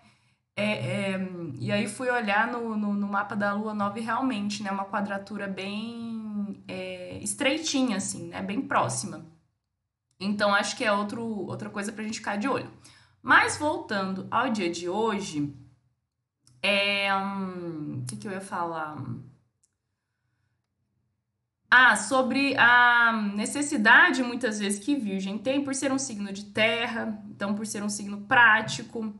É, 0.55 1.13
é, 1.13 1.27
e 1.59 1.71
aí 1.71 1.87
fui 1.87 2.09
olhar 2.09 2.47
no, 2.47 2.77
no, 2.77 2.93
no, 2.93 3.07
mapa 3.07 3.35
da 3.35 3.53
Lua 3.53 3.73
Nova 3.73 3.99
realmente, 3.99 4.61
né? 4.61 4.71
Uma 4.71 4.85
quadratura 4.85 5.47
bem 5.47 6.63
é, 6.67 7.17
estreitinha, 7.19 7.97
assim, 7.97 8.27
né? 8.27 8.41
Bem 8.41 8.61
próxima. 8.61 9.25
Então, 10.19 10.53
acho 10.53 10.77
que 10.77 10.83
é 10.83 10.91
outro, 10.91 11.23
outra 11.23 11.69
coisa 11.69 11.91
pra 11.91 12.03
gente 12.03 12.19
ficar 12.19 12.37
de 12.37 12.47
olho. 12.47 12.69
Mas 13.21 13.57
voltando 13.57 14.27
ao 14.29 14.49
dia 14.49 14.69
de 14.69 14.87
hoje, 14.87 15.55
é, 16.63 17.13
hum, 17.13 18.01
o 18.01 18.05
que, 18.05 18.15
que 18.15 18.27
eu 18.27 18.31
ia 18.31 18.41
falar? 18.41 18.97
Ah, 21.69 21.95
sobre 21.95 22.55
a 22.55 23.11
necessidade, 23.35 24.23
muitas 24.23 24.59
vezes, 24.59 24.83
que 24.83 24.95
Virgem 24.95 25.37
tem 25.37 25.63
por 25.63 25.75
ser 25.75 25.91
um 25.91 25.97
signo 25.99 26.31
de 26.31 26.45
terra, 26.45 27.21
então 27.29 27.53
por 27.53 27.67
ser 27.67 27.83
um 27.83 27.89
signo 27.89 28.21
prático, 28.21 29.13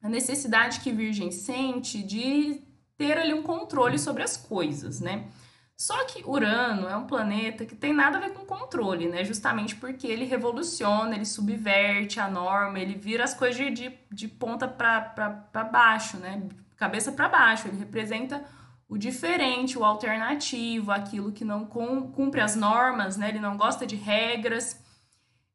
a 0.00 0.08
necessidade 0.08 0.80
que 0.80 0.92
Virgem 0.92 1.30
sente 1.30 2.02
de 2.02 2.62
ter 2.96 3.18
ali 3.18 3.34
um 3.34 3.42
controle 3.42 3.98
sobre 3.98 4.22
as 4.22 4.36
coisas, 4.36 5.00
né? 5.00 5.28
Só 5.76 6.04
que 6.04 6.22
Urano 6.24 6.88
é 6.88 6.96
um 6.96 7.06
planeta 7.06 7.66
que 7.66 7.74
tem 7.74 7.92
nada 7.92 8.18
a 8.18 8.20
ver 8.20 8.32
com 8.32 8.46
controle, 8.46 9.08
né? 9.08 9.24
Justamente 9.24 9.74
porque 9.74 10.06
ele 10.06 10.24
revoluciona, 10.24 11.16
ele 11.16 11.26
subverte 11.26 12.20
a 12.20 12.28
norma, 12.28 12.78
ele 12.78 12.94
vira 12.94 13.24
as 13.24 13.34
coisas 13.34 13.74
de, 13.74 13.92
de, 14.10 14.28
ponta 14.28 14.68
para 14.68 15.68
baixo, 15.70 16.16
né? 16.18 16.42
Cabeça 16.76 17.10
para 17.10 17.28
baixo. 17.28 17.66
Ele 17.66 17.78
representa 17.78 18.44
o 18.88 18.96
diferente, 18.96 19.76
o 19.76 19.84
alternativo, 19.84 20.92
aquilo 20.92 21.32
que 21.32 21.44
não 21.44 21.66
cumpre 21.66 22.40
as 22.40 22.54
normas, 22.54 23.16
né? 23.16 23.28
Ele 23.28 23.40
não 23.40 23.56
gosta 23.56 23.84
de 23.84 23.96
regras. 23.96 24.80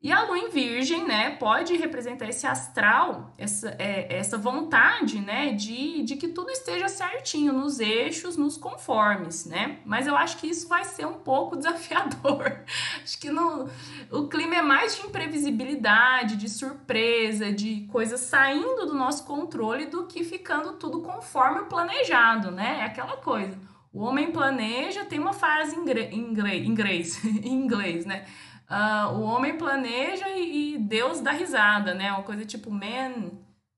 E 0.01 0.13
a 0.13 0.24
lua 0.24 0.38
em 0.38 0.50
virgem, 0.50 1.06
né, 1.06 1.32
pode 1.32 1.75
representar 1.75 2.29
esse 2.29 2.48
astral, 2.48 3.34
essa, 3.38 3.75
é, 3.77 4.15
essa 4.18 4.38
vontade, 4.38 5.20
né, 5.20 5.51
de, 5.51 6.03
de 6.03 6.15
que 6.15 6.29
tudo 6.29 6.50
esteja 6.50 6.88
certinho, 6.88 7.51
nos 7.51 7.82
eixos, 7.82 8.38
nos 8.38 8.56
conformes, 8.56 9.46
né? 9.46 9.79
Mas 9.86 10.08
eu 10.08 10.15
acho 10.15 10.38
que 10.38 10.48
isso 10.48 10.70
vai 10.70 10.86
ser 10.86 11.06
um 11.06 11.15
pouco 11.15 11.58
desafiador. 11.60 12.62
acho 13.03 13.20
que 13.20 13.29
no, 13.29 13.70
o 14.10 14.29
clima 14.29 14.56
é 14.56 14.62
mais 14.62 14.96
de 14.96 15.06
imprevisibilidade, 15.06 16.38
de 16.38 16.48
surpresa, 16.48 17.51
de 17.51 17.86
coisas 17.91 18.22
saindo 18.22 18.86
do 18.86 18.94
nosso 18.94 19.25
controle 19.25 19.88
do 19.88 20.08
que 20.08 20.24
ficando 20.24 20.77
tudo 20.77 21.01
conforme 21.01 21.60
o 21.60 21.65
planejado, 21.65 22.51
né? 22.51 22.77
É 22.79 22.84
aquela 22.86 23.18
coisa. 23.18 23.60
O 23.91 24.03
homem 24.03 24.32
planeja, 24.32 25.03
tem 25.03 25.20
uma 25.20 25.34
frase 25.34 25.75
em 25.75 26.20
inglês, 26.20 26.65
inglês, 26.65 27.25
em 27.25 27.51
inglês 27.51 28.06
né? 28.06 28.25
Uh, 28.70 29.14
o 29.14 29.22
homem 29.24 29.58
planeja 29.58 30.30
e, 30.30 30.76
e, 30.76 30.78
Deus 30.78 31.22
dá 31.22 31.32
risada, 31.32 31.96
né? 31.96 32.12
Uma 32.12 32.22
coisa 32.22 32.46
tipo 32.46 32.70
man, 32.70 33.32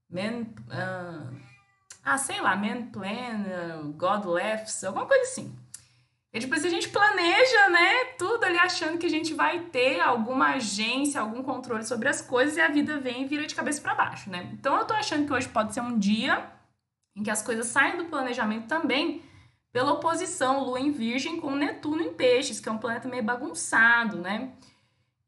man, 0.09 0.41
uh, 0.67 1.33
ah, 2.03 2.17
sei 2.17 2.41
lá, 2.41 2.57
man 2.57 2.87
plan, 2.87 3.79
uh, 3.79 3.93
God 3.93 4.25
laughs, 4.25 4.83
alguma 4.83 5.05
coisa 5.05 5.23
assim. 5.23 5.55
E 6.33 6.39
depois 6.39 6.61
tipo, 6.61 6.73
a 6.73 6.75
gente 6.75 6.89
planeja, 6.89 7.69
né, 7.69 8.05
tudo 8.17 8.43
ali 8.43 8.57
achando 8.57 8.97
que 8.97 9.05
a 9.05 9.09
gente 9.09 9.33
vai 9.33 9.59
ter 9.65 9.99
alguma 9.99 10.55
agência, 10.55 11.19
algum 11.19 11.43
controle 11.43 11.85
sobre 11.85 12.07
as 12.07 12.21
coisas 12.21 12.57
e 12.57 12.61
a 12.61 12.69
vida 12.69 12.99
vem 12.99 13.23
e 13.23 13.27
vira 13.27 13.45
de 13.45 13.55
cabeça 13.55 13.81
para 13.81 13.95
baixo, 13.95 14.29
né? 14.29 14.49
Então 14.53 14.75
eu 14.77 14.85
tô 14.85 14.93
achando 14.93 15.25
que 15.25 15.33
hoje 15.33 15.47
pode 15.47 15.73
ser 15.73 15.81
um 15.81 15.97
dia 15.97 16.49
em 17.15 17.23
que 17.23 17.29
as 17.29 17.41
coisas 17.41 17.67
saem 17.67 17.97
do 17.97 18.05
planejamento 18.05 18.67
também 18.67 19.23
pela 19.71 19.93
oposição 19.93 20.63
Lua 20.63 20.79
em 20.79 20.91
Virgem 20.91 21.39
com 21.39 21.55
Netuno 21.55 22.01
em 22.01 22.13
Peixes, 22.13 22.59
que 22.59 22.67
é 22.67 22.71
um 22.71 22.77
planeta 22.77 23.07
meio 23.07 23.23
bagunçado, 23.23 24.17
né? 24.17 24.51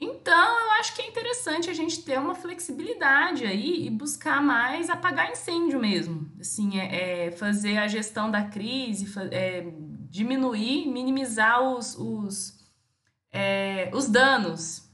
Então, 0.03 0.59
eu 0.59 0.71
acho 0.73 0.93
que 0.93 1.01
é 1.01 1.07
interessante 1.07 1.69
a 1.69 1.73
gente 1.73 2.03
ter 2.03 2.19
uma 2.19 2.35
flexibilidade 2.35 3.45
aí 3.45 3.87
e 3.87 3.89
buscar 3.89 4.41
mais 4.41 4.89
apagar 4.89 5.31
incêndio 5.31 5.79
mesmo. 5.79 6.29
Assim, 6.41 6.77
é, 6.77 7.27
é 7.27 7.31
fazer 7.31 7.77
a 7.77 7.87
gestão 7.87 8.29
da 8.29 8.43
crise, 8.43 9.07
é, 9.31 9.65
diminuir, 10.09 10.87
minimizar 10.87 11.61
os, 11.61 11.97
os, 11.97 12.59
é, 13.31 13.89
os 13.93 14.09
danos. 14.09 14.91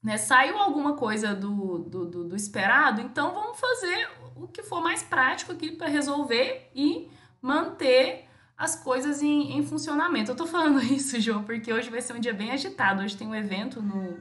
Né? 0.00 0.16
Saiu 0.16 0.56
alguma 0.58 0.94
coisa 0.94 1.34
do, 1.34 1.78
do, 1.78 2.06
do, 2.06 2.28
do 2.28 2.36
esperado, 2.36 3.00
então 3.00 3.34
vamos 3.34 3.58
fazer 3.58 4.08
o 4.36 4.46
que 4.46 4.62
for 4.62 4.80
mais 4.80 5.02
prático 5.02 5.50
aqui 5.50 5.72
para 5.72 5.88
resolver 5.88 6.70
e 6.72 7.10
manter 7.42 8.29
as 8.60 8.76
coisas 8.76 9.22
em, 9.22 9.56
em 9.56 9.62
funcionamento. 9.62 10.30
Eu 10.30 10.36
tô 10.36 10.46
falando 10.46 10.82
isso, 10.84 11.18
João, 11.18 11.42
porque 11.42 11.72
hoje 11.72 11.88
vai 11.88 12.02
ser 12.02 12.12
um 12.12 12.20
dia 12.20 12.34
bem 12.34 12.52
agitado. 12.52 13.02
Hoje 13.02 13.16
tem 13.16 13.26
um 13.26 13.34
evento 13.34 13.80
no, 13.80 14.20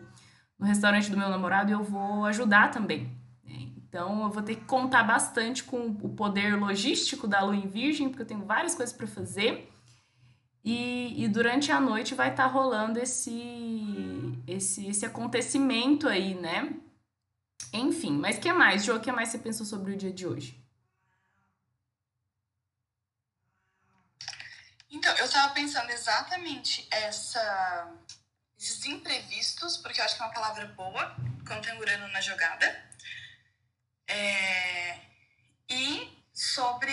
no 0.58 0.66
restaurante 0.66 1.12
do 1.12 1.18
meu 1.18 1.28
namorado 1.28 1.70
e 1.70 1.74
eu 1.74 1.84
vou 1.84 2.24
ajudar 2.24 2.72
também. 2.72 3.12
Né? 3.44 3.68
Então 3.76 4.24
eu 4.24 4.30
vou 4.30 4.42
ter 4.42 4.56
que 4.56 4.64
contar 4.64 5.04
bastante 5.04 5.66
com 5.66 5.88
o 5.88 6.16
poder 6.16 6.58
logístico 6.58 7.28
da 7.28 7.42
Lua 7.42 7.54
em 7.54 7.68
Virgem, 7.68 8.08
porque 8.08 8.22
eu 8.22 8.28
tenho 8.28 8.46
várias 8.46 8.74
coisas 8.74 8.96
para 8.96 9.08
fazer. 9.08 9.70
E, 10.64 11.22
e, 11.22 11.28
durante 11.28 11.72
a 11.72 11.80
noite 11.80 12.16
vai 12.16 12.30
estar 12.30 12.44
tá 12.44 12.50
rolando 12.50 13.00
esse, 13.00 14.38
esse, 14.46 14.88
esse 14.88 15.06
acontecimento 15.06 16.08
aí, 16.08 16.34
né? 16.34 16.74
Enfim, 17.74 18.18
mas 18.18 18.38
o 18.38 18.42
que 18.42 18.52
mais, 18.54 18.86
João? 18.86 19.00
O 19.00 19.02
que 19.02 19.12
mais 19.12 19.30
você 19.30 19.38
pensou 19.38 19.66
sobre 19.66 19.94
o 19.94 19.98
dia 19.98 20.12
de 20.12 20.28
hoje? 20.28 20.59
Então, 24.90 25.16
eu 25.18 25.26
estava 25.26 25.54
pensando 25.54 25.90
exatamente 25.92 26.88
essa, 26.90 27.94
esses 28.58 28.86
imprevistos, 28.86 29.78
porque 29.78 30.02
eu 30.02 30.06
acho 30.06 30.16
que 30.16 30.22
é 30.22 30.26
uma 30.26 30.34
palavra 30.34 30.66
boa 30.68 31.16
quando 31.46 31.64
tem 31.64 31.78
Urano 31.78 32.08
na 32.08 32.22
jogada. 32.22 32.90
É, 34.08 35.00
e 35.70 36.18
sobre 36.34 36.92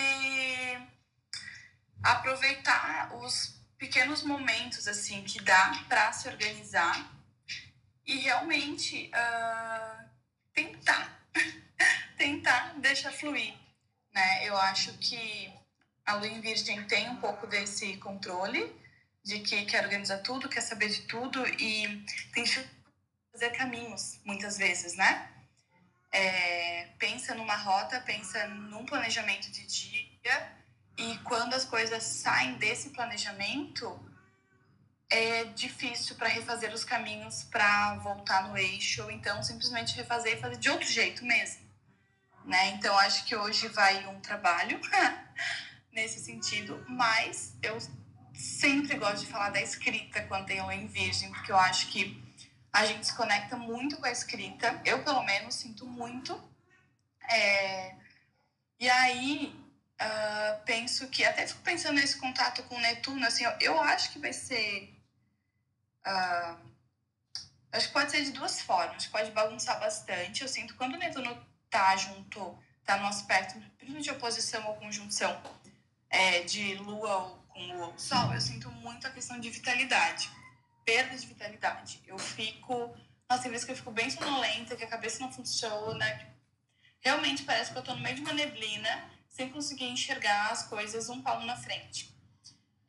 aproveitar 2.03 3.15
os 3.15 3.55
pequenos 3.77 4.21
momentos 4.23 4.87
assim 4.87 5.23
que 5.23 5.41
dá 5.41 5.71
para 5.87 6.11
se 6.11 6.27
organizar 6.27 7.11
e 8.05 8.17
realmente 8.17 9.11
uh, 9.13 10.09
tentar 10.53 11.19
tentar 12.17 12.73
deixar 12.77 13.11
fluir 13.11 13.55
né 14.13 14.47
eu 14.47 14.57
acho 14.57 14.93
que 14.97 15.53
a 16.07 16.15
lua 16.15 16.27
em 16.27 16.39
virgem 16.39 16.81
tem 16.85 17.09
um 17.09 17.17
pouco 17.17 17.45
desse 17.45 17.97
controle 17.97 18.73
de 19.23 19.39
que 19.39 19.65
quer 19.65 19.83
organizar 19.83 20.19
tudo, 20.19 20.47
quer 20.47 20.61
saber 20.61 20.87
de 20.87 21.01
tudo 21.01 21.45
e 21.45 22.05
tem 22.33 22.45
que 22.45 22.65
fazer 23.33 23.49
caminhos 23.49 24.17
muitas 24.23 24.57
vezes, 24.57 24.95
né? 24.95 25.29
É, 26.09 26.87
pensa 26.97 27.35
numa 27.35 27.57
rota, 27.57 27.99
pensa 27.99 28.47
num 28.47 28.85
planejamento 28.85 29.51
de 29.51 29.67
dia 29.67 30.57
e 30.97 31.17
quando 31.25 31.53
as 31.53 31.65
coisas 31.65 32.01
saem 32.01 32.53
desse 32.55 32.91
planejamento 32.91 33.99
é 35.09 35.43
difícil 35.43 36.15
para 36.15 36.29
refazer 36.29 36.73
os 36.73 36.85
caminhos 36.85 37.43
para 37.43 37.95
voltar 37.95 38.47
no 38.47 38.57
eixo 38.57 39.03
ou 39.03 39.11
então 39.11 39.43
simplesmente 39.43 39.95
refazer 39.95 40.37
e 40.37 40.41
fazer 40.41 40.55
de 40.55 40.69
outro 40.69 40.87
jeito 40.87 41.25
mesmo, 41.25 41.69
né? 42.45 42.69
Então 42.69 42.97
acho 42.97 43.25
que 43.25 43.35
hoje 43.35 43.67
vai 43.67 44.07
um 44.07 44.21
trabalho 44.21 44.79
nesse 45.97 46.19
sentido, 46.19 46.85
mas 46.87 47.57
eu 47.63 47.75
sempre 48.31 48.95
gosto 48.97 49.25
de 49.25 49.31
falar 49.31 49.49
da 49.49 49.59
escrita 49.59 50.21
quando 50.27 50.45
tem 50.45 50.61
o 50.61 50.71
em 50.71 50.85
virgem, 50.85 51.31
porque 51.31 51.51
eu 51.51 51.57
acho 51.57 51.87
que 51.87 52.23
a 52.71 52.85
gente 52.85 53.07
se 53.07 53.15
conecta 53.15 53.57
muito 53.57 53.97
com 53.97 54.05
a 54.05 54.11
escrita, 54.11 54.79
eu 54.85 55.03
pelo 55.03 55.23
menos 55.23 55.55
sinto 55.55 55.87
muito. 55.87 56.39
É... 57.27 57.95
E 58.79 58.87
aí 58.87 59.59
uh, 59.99 60.63
penso 60.65 61.07
que, 61.07 61.25
até 61.25 61.47
fico 61.47 61.61
pensando 61.61 61.95
nesse 61.95 62.17
contato 62.19 62.61
com 62.63 62.79
Netuno, 62.79 63.25
assim, 63.25 63.43
eu, 63.43 63.53
eu 63.59 63.81
acho 63.81 64.11
que 64.11 64.19
vai 64.19 64.31
ser. 64.31 64.95
Uh, 66.05 66.57
acho 67.71 67.87
que 67.87 67.93
pode 67.93 68.11
ser 68.11 68.23
de 68.23 68.31
duas 68.33 68.61
formas, 68.61 69.07
pode 69.07 69.31
bagunçar 69.31 69.79
bastante. 69.79 70.43
Eu 70.43 70.47
sinto 70.47 70.75
quando 70.75 70.93
o 70.93 70.99
Netuno 70.99 71.35
tá 71.71 71.97
junto, 71.97 72.55
tá 72.85 72.97
no 72.97 73.07
aspecto, 73.07 73.59
de 73.83 74.11
oposição 74.11 74.63
ou 74.67 74.75
conjunção, 74.75 75.41
é, 76.09 76.41
de 76.43 76.75
lua 76.75 77.37
com 77.57 77.65
lua 77.73 77.87
ou 77.87 77.99
sol, 77.99 78.33
eu 78.33 78.39
sinto 78.41 78.71
muito 78.71 79.07
a 79.07 79.09
questão 79.09 79.39
de 79.39 79.49
vitalidade, 79.49 80.29
perda 80.85 81.17
de 81.17 81.25
vitalidade. 81.25 82.01
Eu 82.05 82.17
fico, 82.19 82.95
nossa, 83.29 83.41
tem 83.41 83.51
vezes 83.51 83.65
que 83.65 83.71
eu 83.71 83.75
fico 83.75 83.91
bem 83.91 84.09
sonolenta, 84.09 84.75
que 84.75 84.83
a 84.83 84.87
cabeça 84.87 85.19
não 85.19 85.31
funciona. 85.31 86.05
Realmente 87.01 87.43
parece 87.43 87.71
que 87.71 87.77
eu 87.77 87.83
tô 87.83 87.93
no 87.93 88.01
meio 88.01 88.15
de 88.15 88.21
uma 88.21 88.33
neblina, 88.33 89.09
sem 89.27 89.49
conseguir 89.49 89.85
enxergar 89.85 90.51
as 90.51 90.67
coisas 90.67 91.09
um 91.09 91.21
palmo 91.21 91.45
na 91.45 91.55
frente. 91.55 92.15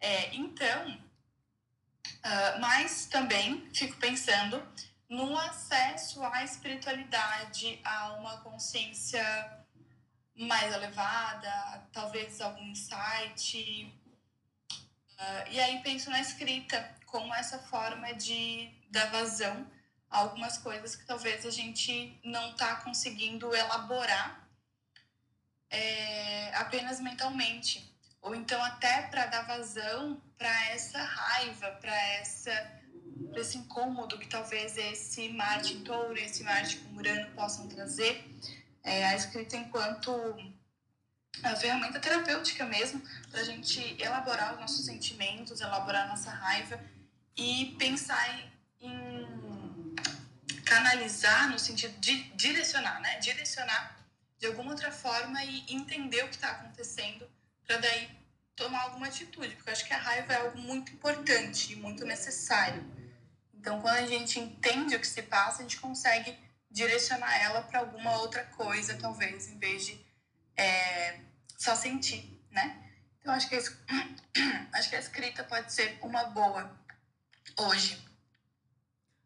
É, 0.01 0.35
então, 0.35 0.91
uh, 0.91 2.61
mas 2.61 3.07
também 3.07 3.69
fico 3.75 3.97
pensando 3.97 4.63
no 5.09 5.37
acesso 5.39 6.23
à 6.25 6.45
espiritualidade, 6.45 7.81
a 7.83 8.13
uma 8.15 8.39
consciência 8.43 9.58
mais 10.39 10.73
elevada, 10.73 11.89
talvez 11.93 12.41
algum 12.41 12.63
insight. 12.69 13.93
Uh, 14.71 15.51
e 15.51 15.61
aí 15.61 15.83
penso 15.83 16.11
na 16.11 16.21
escrita 16.21 16.97
como 17.07 17.35
essa 17.35 17.59
forma 17.59 18.13
de 18.15 18.71
dar 18.91 19.11
vazão 19.11 19.67
a 20.11 20.19
algumas 20.19 20.57
coisas 20.59 20.95
que 20.95 21.05
talvez 21.05 21.45
a 21.45 21.51
gente 21.51 22.19
não 22.25 22.51
está 22.51 22.77
conseguindo 22.77 23.55
elaborar 23.55 24.49
é, 25.71 26.55
apenas 26.55 27.01
mentalmente. 27.01 27.93
Ou 28.23 28.35
então 28.35 28.63
até 28.63 29.03
para 29.03 29.27
dar 29.27 29.43
vazão 29.43 30.21
para 30.37 30.71
essa 30.71 31.03
raiva, 31.03 31.71
para 31.81 31.95
essa 32.15 32.79
esse 33.37 33.59
incômodo 33.59 34.19
que 34.19 34.29
talvez 34.29 34.77
esse 34.77 35.29
Marte 35.31 35.75
em 35.75 35.83
touro, 35.83 36.17
esse 36.17 36.43
Marte 36.43 36.79
com 36.79 36.97
Urano 36.97 37.31
possam 37.33 37.69
trazer 37.69 38.25
é, 38.89 39.07
a 39.07 39.15
escrita 39.15 39.57
enquanto 39.57 40.11
a 41.43 41.55
ferramenta 41.55 42.01
terapêutica 42.01 42.65
mesmo, 42.65 43.01
para 43.31 43.41
a 43.41 43.45
gente 43.45 43.81
elaborar 44.03 44.55
os 44.55 44.61
nossos 44.61 44.85
sentimentos, 44.85 45.61
elaborar 45.61 46.07
a 46.07 46.09
nossa 46.09 46.31
raiva 46.31 46.81
e 47.37 47.77
pensar 47.79 48.27
em, 48.81 49.95
canalizar 50.65 51.51
no 51.51 51.59
sentido 51.59 51.99
de 52.01 52.25
direcionar, 52.35 53.01
né? 53.01 53.19
Direcionar 53.19 53.97
de 54.39 54.47
alguma 54.47 54.71
outra 54.71 54.91
forma 54.91 55.43
e 55.45 55.65
entender 55.73 56.25
o 56.25 56.29
que 56.29 56.35
está 56.35 56.51
acontecendo 56.51 57.29
para 57.67 57.79
daí 57.79 58.11
tomar 58.57 58.83
alguma 58.83 59.07
atitude, 59.07 59.55
porque 59.55 59.71
eu 59.71 59.73
acho 59.73 59.87
que 59.87 59.95
a 59.95 59.99
raiva 59.99 60.33
é 60.33 60.37
algo 60.37 60.59
muito 60.59 60.93
importante 60.93 61.73
e 61.73 61.77
muito 61.77 62.05
necessário. 62.05 62.85
Então, 63.55 63.81
quando 63.81 63.97
a 63.97 64.07
gente 64.07 64.39
entende 64.39 64.97
o 64.97 65.01
que 65.01 65.07
se 65.07 65.23
passa, 65.23 65.61
a 65.61 65.63
gente 65.63 65.79
consegue 65.79 66.37
direcionar 66.71 67.35
ela 67.43 67.63
para 67.63 67.81
alguma 67.81 68.19
outra 68.19 68.45
coisa, 68.45 68.95
talvez, 68.95 69.49
em 69.49 69.59
vez 69.59 69.87
de 69.87 70.01
é, 70.57 71.21
só 71.57 71.75
sentir, 71.75 72.41
né? 72.51 72.85
Então, 73.21 73.33
acho 73.33 73.49
que, 73.49 73.57
a, 73.57 73.59
acho 74.79 74.91
que 74.91 74.97
a 74.97 75.01
escrita 75.01 75.45
pode 75.45 75.73
ser 75.73 75.99
uma 76.03 76.25
boa 76.25 76.71
hoje. 77.59 77.99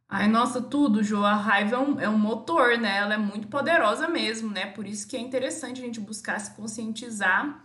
Ai, 0.08 0.28
nossa, 0.28 0.60
tudo, 0.60 1.02
Jo. 1.02 1.24
A 1.24 1.34
raiva 1.34 1.76
é 1.76 1.78
um, 1.78 2.00
é 2.00 2.08
um 2.08 2.18
motor, 2.18 2.76
né? 2.78 2.98
Ela 2.98 3.14
é 3.14 3.18
muito 3.18 3.48
poderosa 3.48 4.06
mesmo, 4.06 4.50
né? 4.50 4.66
Por 4.66 4.86
isso 4.86 5.08
que 5.08 5.16
é 5.16 5.20
interessante 5.20 5.80
a 5.80 5.84
gente 5.84 5.98
buscar 6.00 6.38
se 6.38 6.50
conscientizar, 6.50 7.64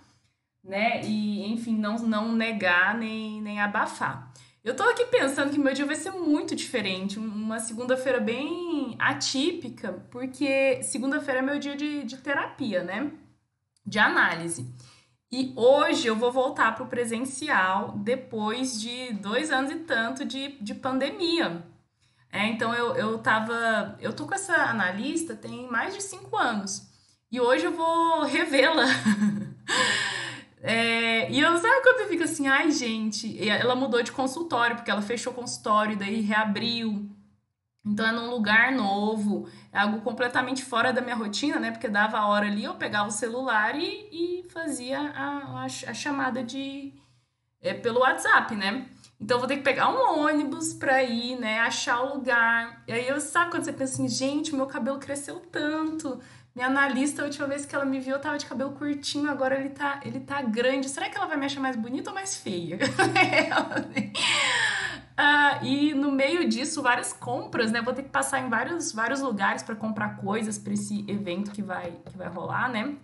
né? 0.63 1.01
E, 1.03 1.45
enfim, 1.51 1.77
não, 1.77 1.97
não 1.97 2.31
negar 2.31 2.97
nem, 2.97 3.41
nem 3.41 3.59
abafar. 3.59 4.31
Eu 4.67 4.75
tô 4.75 4.83
aqui 4.83 5.05
pensando 5.05 5.49
que 5.49 5.57
meu 5.57 5.73
dia 5.73 5.85
vai 5.85 5.95
ser 5.95 6.11
muito 6.11 6.53
diferente, 6.53 7.17
uma 7.17 7.57
segunda-feira 7.57 8.19
bem 8.19 8.97
atípica, 8.99 9.93
porque 10.11 10.83
segunda-feira 10.83 11.39
é 11.39 11.41
meu 11.41 11.57
dia 11.57 11.73
de, 11.73 12.03
de 12.03 12.17
terapia, 12.17 12.83
né? 12.83 13.09
De 13.85 13.97
análise. 13.97 14.69
E 15.31 15.53
hoje 15.55 16.07
eu 16.07 16.17
vou 16.17 16.33
voltar 16.33 16.75
para 16.75 16.83
o 16.83 16.89
presencial 16.89 17.93
depois 17.99 18.77
de 18.81 19.13
dois 19.13 19.51
anos 19.51 19.71
e 19.71 19.75
tanto 19.75 20.25
de, 20.25 20.61
de 20.61 20.75
pandemia. 20.75 21.65
É, 22.29 22.45
então 22.47 22.73
eu, 22.73 22.93
eu 22.97 23.19
tava. 23.19 23.97
Eu 24.01 24.11
tô 24.11 24.27
com 24.27 24.35
essa 24.35 24.53
analista 24.53 25.33
tem 25.33 25.65
mais 25.71 25.95
de 25.95 26.03
cinco 26.03 26.35
anos. 26.35 26.91
E 27.31 27.39
hoje 27.39 27.63
eu 27.63 27.71
vou 27.71 28.23
revê-la. 28.23 28.83
É, 30.61 31.31
e 31.31 31.39
eu 31.39 31.57
sabe 31.57 31.81
quando 31.83 32.07
fica 32.07 32.23
assim, 32.23 32.47
ai 32.47 32.71
gente, 32.71 33.47
ela 33.47 33.75
mudou 33.75 34.01
de 34.01 34.11
consultório, 34.11 34.75
porque 34.75 34.89
ela 34.89 35.01
fechou 35.01 35.31
o 35.31 35.35
consultório, 35.35 35.97
daí 35.97 36.21
reabriu. 36.21 37.09
Então 37.85 38.05
é 38.05 38.11
num 38.11 38.29
lugar 38.29 38.71
novo, 38.73 39.47
é 39.71 39.79
algo 39.79 40.01
completamente 40.01 40.65
fora 40.65 40.91
da 40.91 41.01
minha 41.01 41.15
rotina, 41.15 41.59
né? 41.59 41.71
Porque 41.71 41.87
dava 41.87 42.17
a 42.17 42.27
hora 42.27 42.47
ali, 42.47 42.63
eu 42.63 42.75
pegava 42.75 43.07
o 43.07 43.11
celular 43.11 43.75
e, 43.75 44.41
e 44.41 44.49
fazia 44.49 44.99
a, 44.99 45.63
a, 45.63 45.65
a 45.65 45.93
chamada 45.93 46.43
de 46.43 46.93
é, 47.61 47.73
pelo 47.73 48.01
WhatsApp, 48.01 48.55
né? 48.55 48.87
Então 49.19 49.39
vou 49.39 49.47
ter 49.47 49.57
que 49.57 49.63
pegar 49.63 49.89
um 49.89 50.25
ônibus 50.25 50.73
pra 50.73 51.01
ir, 51.03 51.39
né? 51.39 51.59
Achar 51.59 52.01
o 52.01 52.15
lugar. 52.15 52.83
E 52.87 52.91
aí 52.91 53.07
eu 53.07 53.19
sabe 53.19 53.51
quando 53.51 53.63
você 53.63 53.73
pensa 53.73 53.93
assim, 53.93 54.07
gente, 54.07 54.55
meu 54.55 54.67
cabelo 54.67 54.99
cresceu 54.99 55.39
tanto. 55.51 56.19
Minha 56.57 56.69
analista, 56.69 57.21
a 57.21 57.25
última 57.25 57.45
vez 57.45 57.67
que 57.67 57.75
ela 57.75 57.85
me 57.85 57.99
viu, 57.99 58.15
eu 58.15 58.19
tava 58.19 58.35
de 58.35 58.47
cabelo 58.47 58.71
curtinho, 58.71 59.29
agora 59.29 59.59
ele 59.59 59.69
tá, 59.69 59.99
ele 60.03 60.19
tá 60.19 60.41
grande. 60.41 60.89
Será 60.89 61.07
que 61.07 61.15
ela 61.15 61.27
vai 61.27 61.37
me 61.37 61.45
achar 61.45 61.59
mais 61.59 61.75
bonita 61.75 62.09
ou 62.09 62.15
mais 62.15 62.35
feia? 62.35 62.79
ah, 65.15 65.59
e 65.61 65.93
no 65.93 66.11
meio 66.11 66.49
disso, 66.49 66.81
várias 66.81 67.13
compras, 67.13 67.71
né? 67.71 67.79
Vou 67.79 67.93
ter 67.93 68.01
que 68.01 68.09
passar 68.09 68.39
em 68.39 68.49
vários, 68.49 68.91
vários 68.91 69.21
lugares 69.21 69.61
para 69.61 69.75
comprar 69.75 70.17
coisas 70.17 70.57
para 70.57 70.73
esse 70.73 71.05
evento 71.07 71.51
que 71.51 71.61
vai, 71.61 71.91
que 72.09 72.17
vai 72.17 72.27
rolar, 72.27 72.71
né? 72.71 72.95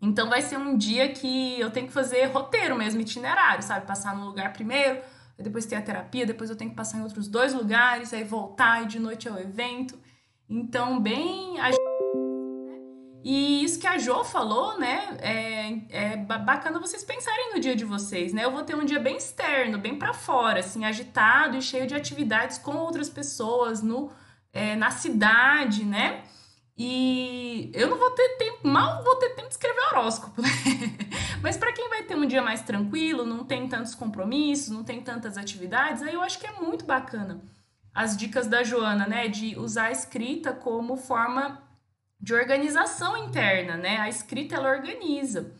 Então 0.00 0.30
vai 0.30 0.40
ser 0.40 0.56
um 0.56 0.74
dia 0.74 1.12
que 1.12 1.60
eu 1.60 1.70
tenho 1.70 1.88
que 1.88 1.92
fazer 1.92 2.24
roteiro 2.28 2.74
mesmo, 2.74 3.02
itinerário, 3.02 3.62
sabe? 3.62 3.86
Passar 3.86 4.16
num 4.16 4.24
lugar 4.24 4.54
primeiro, 4.54 5.02
depois 5.38 5.66
ter 5.66 5.76
a 5.76 5.82
terapia, 5.82 6.24
depois 6.24 6.48
eu 6.48 6.56
tenho 6.56 6.70
que 6.70 6.76
passar 6.76 6.96
em 6.96 7.02
outros 7.02 7.28
dois 7.28 7.52
lugares, 7.52 8.14
aí 8.14 8.24
voltar 8.24 8.84
e 8.84 8.86
de 8.86 8.98
noite 8.98 9.28
ao 9.28 9.38
evento. 9.38 9.94
Então, 10.48 10.98
bem. 10.98 11.60
E 13.30 13.62
isso 13.62 13.78
que 13.78 13.86
a 13.86 13.98
Jo 13.98 14.24
falou, 14.24 14.78
né? 14.78 15.18
É, 15.20 16.14
é 16.14 16.16
bacana 16.16 16.80
vocês 16.80 17.04
pensarem 17.04 17.52
no 17.52 17.60
dia 17.60 17.76
de 17.76 17.84
vocês, 17.84 18.32
né? 18.32 18.42
Eu 18.42 18.50
vou 18.50 18.62
ter 18.62 18.74
um 18.74 18.86
dia 18.86 18.98
bem 18.98 19.18
externo, 19.18 19.76
bem 19.76 19.98
para 19.98 20.14
fora, 20.14 20.60
assim, 20.60 20.86
agitado 20.86 21.54
e 21.54 21.60
cheio 21.60 21.86
de 21.86 21.94
atividades 21.94 22.56
com 22.56 22.74
outras 22.74 23.10
pessoas 23.10 23.82
no, 23.82 24.10
é, 24.50 24.74
na 24.76 24.90
cidade, 24.90 25.84
né? 25.84 26.24
E 26.74 27.70
eu 27.74 27.90
não 27.90 27.98
vou 27.98 28.12
ter 28.12 28.30
tempo, 28.38 28.66
mal 28.66 29.04
vou 29.04 29.16
ter 29.16 29.28
tempo 29.34 29.48
de 29.48 29.52
escrever 29.52 29.82
horóscopo, 29.92 30.40
né? 30.40 30.48
Mas 31.42 31.58
para 31.58 31.70
quem 31.74 31.86
vai 31.90 32.04
ter 32.04 32.16
um 32.16 32.24
dia 32.24 32.40
mais 32.40 32.62
tranquilo, 32.62 33.26
não 33.26 33.44
tem 33.44 33.68
tantos 33.68 33.94
compromissos, 33.94 34.70
não 34.70 34.82
tem 34.82 35.02
tantas 35.02 35.36
atividades, 35.36 36.02
aí 36.02 36.14
eu 36.14 36.22
acho 36.22 36.38
que 36.38 36.46
é 36.46 36.52
muito 36.52 36.86
bacana 36.86 37.42
as 37.94 38.16
dicas 38.16 38.46
da 38.46 38.62
Joana, 38.64 39.06
né? 39.06 39.28
De 39.28 39.54
usar 39.58 39.88
a 39.88 39.92
escrita 39.92 40.54
como 40.54 40.96
forma 40.96 41.67
de 42.20 42.34
organização 42.34 43.16
interna, 43.16 43.76
né? 43.76 43.98
A 43.98 44.08
escrita 44.08 44.56
ela 44.56 44.70
organiza. 44.70 45.52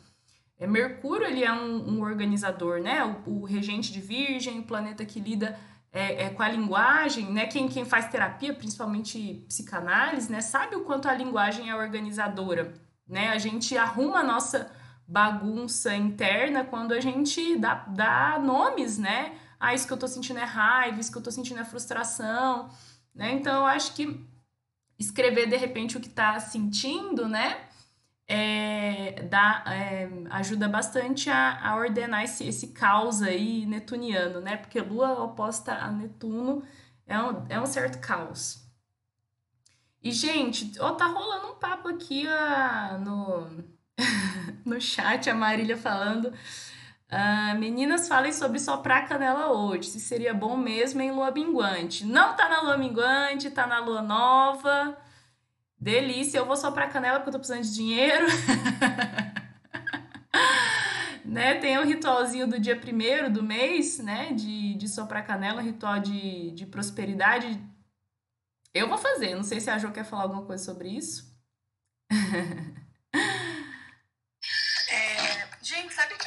É, 0.59 0.67
Mercúrio 0.67 1.27
ele 1.27 1.45
é 1.45 1.53
um, 1.53 1.97
um 1.97 2.03
organizador, 2.03 2.81
né? 2.81 3.05
O, 3.27 3.43
o, 3.43 3.45
regente 3.45 3.93
de 3.93 4.01
Virgem, 4.01 4.59
o 4.59 4.65
planeta 4.65 5.05
que 5.05 5.21
lida 5.21 5.59
é, 5.93 6.25
é, 6.25 6.31
com 6.31 6.43
a 6.43 6.49
linguagem, 6.49 7.33
né? 7.33 7.47
Quem, 7.47 7.69
quem 7.69 7.85
faz 7.85 8.09
terapia, 8.09 8.53
principalmente 8.53 9.45
psicanálise, 9.47 10.31
né? 10.31 10.41
Sabe 10.41 10.75
o 10.75 10.85
quanto 10.85 11.09
a 11.09 11.15
linguagem 11.15 11.71
é 11.71 11.77
organizadora, 11.77 12.75
né? 13.07 13.29
A 13.29 13.39
gente 13.39 13.77
arruma 13.77 14.19
a 14.19 14.25
nossa 14.25 14.71
bagunça 15.07 15.95
interna 15.95 16.65
quando 16.65 16.93
a 16.93 17.01
gente 17.01 17.57
dá, 17.57 17.75
dá 17.89 18.39
nomes, 18.39 18.99
né? 18.99 19.39
Ah, 19.61 19.75
isso 19.75 19.87
que 19.87 19.93
eu 19.93 19.97
tô 19.97 20.07
sentindo 20.07 20.39
é 20.39 20.45
raiva, 20.45 21.01
isso 21.01 21.11
que 21.11 21.19
eu 21.19 21.23
tô 21.23 21.31
sentindo 21.31 21.61
é 21.61 21.65
frustração, 21.65 22.69
né? 23.15 23.33
Então, 23.33 23.61
eu 23.61 23.67
acho 23.67 23.95
que 23.95 24.25
escrever 24.99 25.49
de 25.49 25.57
repente 25.57 25.97
o 25.97 26.01
que 26.01 26.09
está 26.09 26.39
sentindo, 26.41 27.29
né? 27.29 27.69
É, 28.27 29.23
dá, 29.23 29.65
é, 29.67 30.09
ajuda 30.31 30.69
bastante 30.69 31.31
a, 31.31 31.67
a 31.67 31.77
ordenar 31.77 32.25
esse, 32.25 32.47
esse 32.47 32.69
caos 32.69 33.23
aí 33.23 33.65
netuniano, 33.65 34.41
né? 34.41 34.57
Porque 34.57 34.81
Lua 34.81 35.23
oposta 35.23 35.73
a 35.73 35.91
Netuno 35.91 36.63
é 37.07 37.19
um, 37.19 37.47
é 37.49 37.61
um 37.61 37.67
certo 37.67 37.99
caos. 38.01 38.69
E, 40.03 40.13
gente, 40.13 40.73
ó, 40.79 40.93
tá 40.93 41.07
rolando 41.07 41.53
um 41.53 41.55
papo 41.57 41.89
aqui 41.89 42.27
ó, 42.29 42.99
no, 42.99 43.65
no 44.65 44.81
chat, 44.81 45.29
a 45.31 45.35
Marília 45.35 45.77
falando 45.77 46.33
Uh, 47.11 47.59
meninas, 47.59 48.07
falem 48.07 48.33
sobre 48.33 48.59
soprar 48.59 49.09
canela 49.09 49.51
hoje. 49.51 49.89
Se 49.89 50.01
seria 50.01 50.35
bom 50.35 50.57
mesmo 50.57 51.01
em 51.01 51.11
lua 51.11 51.31
minguante. 51.31 52.05
Não 52.05 52.37
tá 52.37 52.49
na 52.49 52.61
lua 52.61 52.77
minguante, 52.77 53.51
tá 53.51 53.67
na 53.67 53.79
lua 53.79 54.03
nova. 54.03 54.97
Delícia. 55.81 56.39
Eu 56.39 56.45
vou 56.45 56.57
soprar 56.57 56.93
canela 56.93 57.19
porque 57.19 57.31
eu 57.31 57.33
tô 57.33 57.39
precisando 57.39 57.63
de 57.63 57.75
dinheiro. 57.75 58.27
né? 61.25 61.55
Tem 61.55 61.79
o 61.79 61.85
ritualzinho 61.85 62.47
do 62.47 62.61
dia 62.61 62.79
primeiro 62.79 63.33
do 63.33 63.43
mês, 63.43 63.99
né? 63.99 64.33
De, 64.35 64.75
de 64.75 64.89
soprar 64.89 65.27
canela, 65.27 65.63
ritual 65.63 65.99
de, 66.01 66.51
de 66.51 66.67
prosperidade. 66.67 67.59
Eu 68.75 68.87
vou 68.87 68.99
fazer. 68.99 69.35
Não 69.35 69.43
sei 69.43 69.61
se 69.61 69.71
a 69.71 69.79
Jo 69.79 69.93
quer 69.93 70.05
falar 70.05 70.25
alguma 70.25 70.45
coisa 70.45 70.63
sobre 70.63 70.91
isso. 70.91 71.27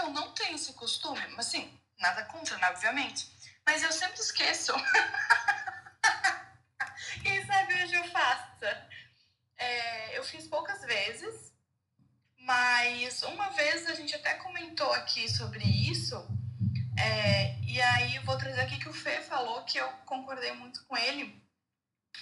eu 0.02 0.12
não 0.12 0.32
tenho 0.32 0.56
esse 0.56 0.74
costume, 0.74 1.20
mas 1.28 1.31
assim, 1.42 1.78
nada 2.00 2.24
contra, 2.26 2.58
né, 2.58 2.70
obviamente. 2.70 3.30
Mas 3.66 3.84
eu 3.84 3.92
sempre 3.92 4.20
esqueço. 4.20 4.74
Quem 7.22 7.46
sabe 7.46 7.74
hoje 7.74 7.96
eu 7.96 8.08
faça. 8.10 8.90
É, 9.58 10.18
eu 10.18 10.24
fiz 10.24 10.48
poucas 10.48 10.82
vezes, 10.82 11.54
mas 12.40 13.22
uma 13.24 13.50
vez 13.50 13.86
a 13.88 13.94
gente 13.94 14.16
até 14.16 14.36
comentou 14.36 14.92
aqui 14.94 15.30
sobre 15.30 15.64
isso. 15.64 16.16
É, 16.98 17.60
e 17.62 17.82
aí 17.82 18.20
vou 18.20 18.38
trazer 18.38 18.62
aqui 18.62 18.80
que 18.80 18.90
o 18.90 18.94
Fê 18.94 19.22
falou 19.22 19.64
que 19.66 19.78
eu 19.78 19.88
concordei 20.06 20.52
muito 20.54 20.84
com 20.86 20.98
ele, 20.98 21.40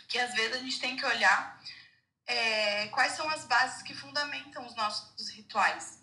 que 0.08 0.19
às 0.19 0.34
vezes 0.34 0.58
a 0.58 0.60
gente 0.60 0.79
tem 0.79 0.97
que 0.97 1.05
olhar 1.05 1.62
é, 2.27 2.88
quais 2.89 3.13
são 3.13 3.29
as 3.29 3.45
bases 3.45 3.82
que 3.82 3.95
fundamentam 3.95 4.65
os 4.65 4.75
nossos 4.75 5.29
rituais 5.29 5.99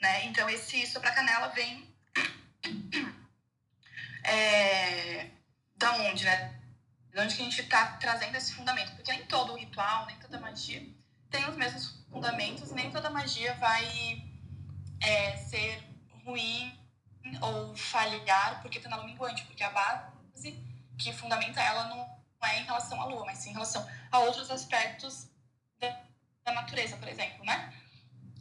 né? 0.00 0.24
Então, 0.26 0.48
esse 0.48 0.86
soprar 0.86 1.14
canela 1.14 1.48
vem 1.48 1.88
é, 4.24 5.30
da 5.76 5.92
onde, 5.96 6.24
né? 6.24 6.60
De 7.12 7.20
onde 7.20 7.34
que 7.34 7.42
a 7.42 7.44
gente 7.44 7.60
está 7.60 7.86
trazendo 7.98 8.36
esse 8.36 8.54
fundamento? 8.54 8.94
Porque 8.94 9.10
nem 9.10 9.26
todo 9.26 9.56
ritual, 9.56 10.06
nem 10.06 10.16
toda 10.18 10.38
magia 10.40 10.98
tem 11.30 11.48
os 11.48 11.56
mesmos 11.56 12.04
fundamentos, 12.10 12.72
nem 12.72 12.90
toda 12.90 13.10
magia 13.10 13.54
vai 13.54 14.22
é, 15.00 15.36
ser 15.36 15.82
ruim 16.24 16.78
ou 17.42 17.76
falhar 17.76 18.60
porque 18.62 18.78
está 18.78 18.88
na 18.88 18.96
lua 18.96 19.06
minguante, 19.06 19.44
porque 19.44 19.62
a 19.62 19.70
base 19.70 20.64
que 20.98 21.12
fundamenta 21.12 21.60
ela 21.60 21.84
não 21.88 22.18
é 22.42 22.60
em 22.60 22.64
relação 22.64 23.00
à 23.00 23.04
lua, 23.04 23.24
mas 23.26 23.38
sim 23.38 23.50
em 23.50 23.52
relação 23.52 23.86
a 24.10 24.18
outros 24.20 24.50
aspectos 24.50 25.28
da, 25.78 26.00
da 26.44 26.52
natureza, 26.52 26.96
por 26.96 27.08
exemplo, 27.08 27.44
né? 27.44 27.74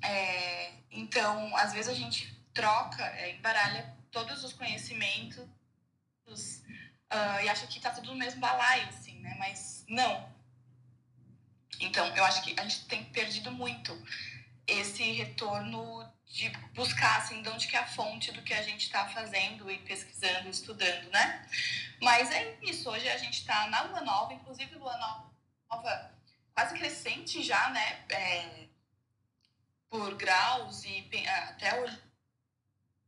É, 0.01 0.71
então, 0.91 1.55
às 1.57 1.73
vezes 1.73 1.89
a 1.89 1.93
gente 1.93 2.35
troca, 2.53 3.03
é, 3.03 3.35
embaralha 3.35 3.95
todos 4.11 4.43
os 4.43 4.53
conhecimentos 4.53 5.45
uh, 6.27 7.43
e 7.43 7.49
acha 7.49 7.67
que 7.67 7.79
tá 7.79 7.91
tudo 7.91 8.11
no 8.11 8.17
mesmo 8.17 8.39
balaio, 8.39 8.87
assim, 8.87 9.19
né? 9.19 9.35
Mas 9.37 9.85
não. 9.87 10.29
Então, 11.79 12.07
eu 12.15 12.23
acho 12.25 12.41
que 12.43 12.59
a 12.59 12.63
gente 12.63 12.85
tem 12.85 13.03
perdido 13.05 13.51
muito 13.51 13.93
esse 14.65 15.03
retorno 15.13 16.11
de 16.25 16.49
buscar 16.73 17.19
assim, 17.19 17.41
de 17.41 17.49
onde 17.49 17.67
que 17.67 17.75
é 17.75 17.79
a 17.79 17.87
fonte 17.87 18.31
do 18.31 18.41
que 18.41 18.53
a 18.53 18.61
gente 18.61 18.81
está 18.81 19.07
fazendo 19.07 19.71
e 19.71 19.77
pesquisando, 19.79 20.49
estudando, 20.49 21.09
né? 21.09 21.47
Mas 22.01 22.31
é 22.31 22.57
isso, 22.61 22.89
hoje 22.89 23.07
a 23.07 23.17
gente 23.17 23.39
está 23.39 23.67
na 23.69 23.83
lua 23.83 24.01
nova, 24.01 24.33
inclusive 24.33 24.75
lua 24.75 24.97
nova 24.97 26.11
quase 26.53 26.75
crescente 26.77 27.43
já, 27.43 27.69
né? 27.69 28.03
É, 28.09 28.66
por 29.89 30.15
graus 30.15 30.83
e 30.83 31.09
até 31.49 31.79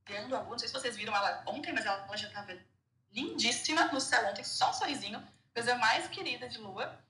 olhando 0.07 0.35
a 0.35 0.41
lua, 0.41 0.51
não 0.51 0.59
sei 0.59 0.67
se 0.67 0.73
vocês 0.73 0.95
viram 0.95 1.15
ela 1.15 1.43
ontem, 1.47 1.73
mas 1.73 1.85
ela 1.85 2.15
já 2.15 2.27
estava 2.27 2.57
lindíssima 3.11 3.85
no 3.91 3.99
céu 3.99 4.27
ontem, 4.27 4.43
só 4.43 4.69
um 4.69 4.73
sorrisinho, 4.73 5.25
coisa 5.53 5.75
mais 5.75 6.07
querida 6.07 6.47
de 6.47 6.57
lua. 6.57 7.03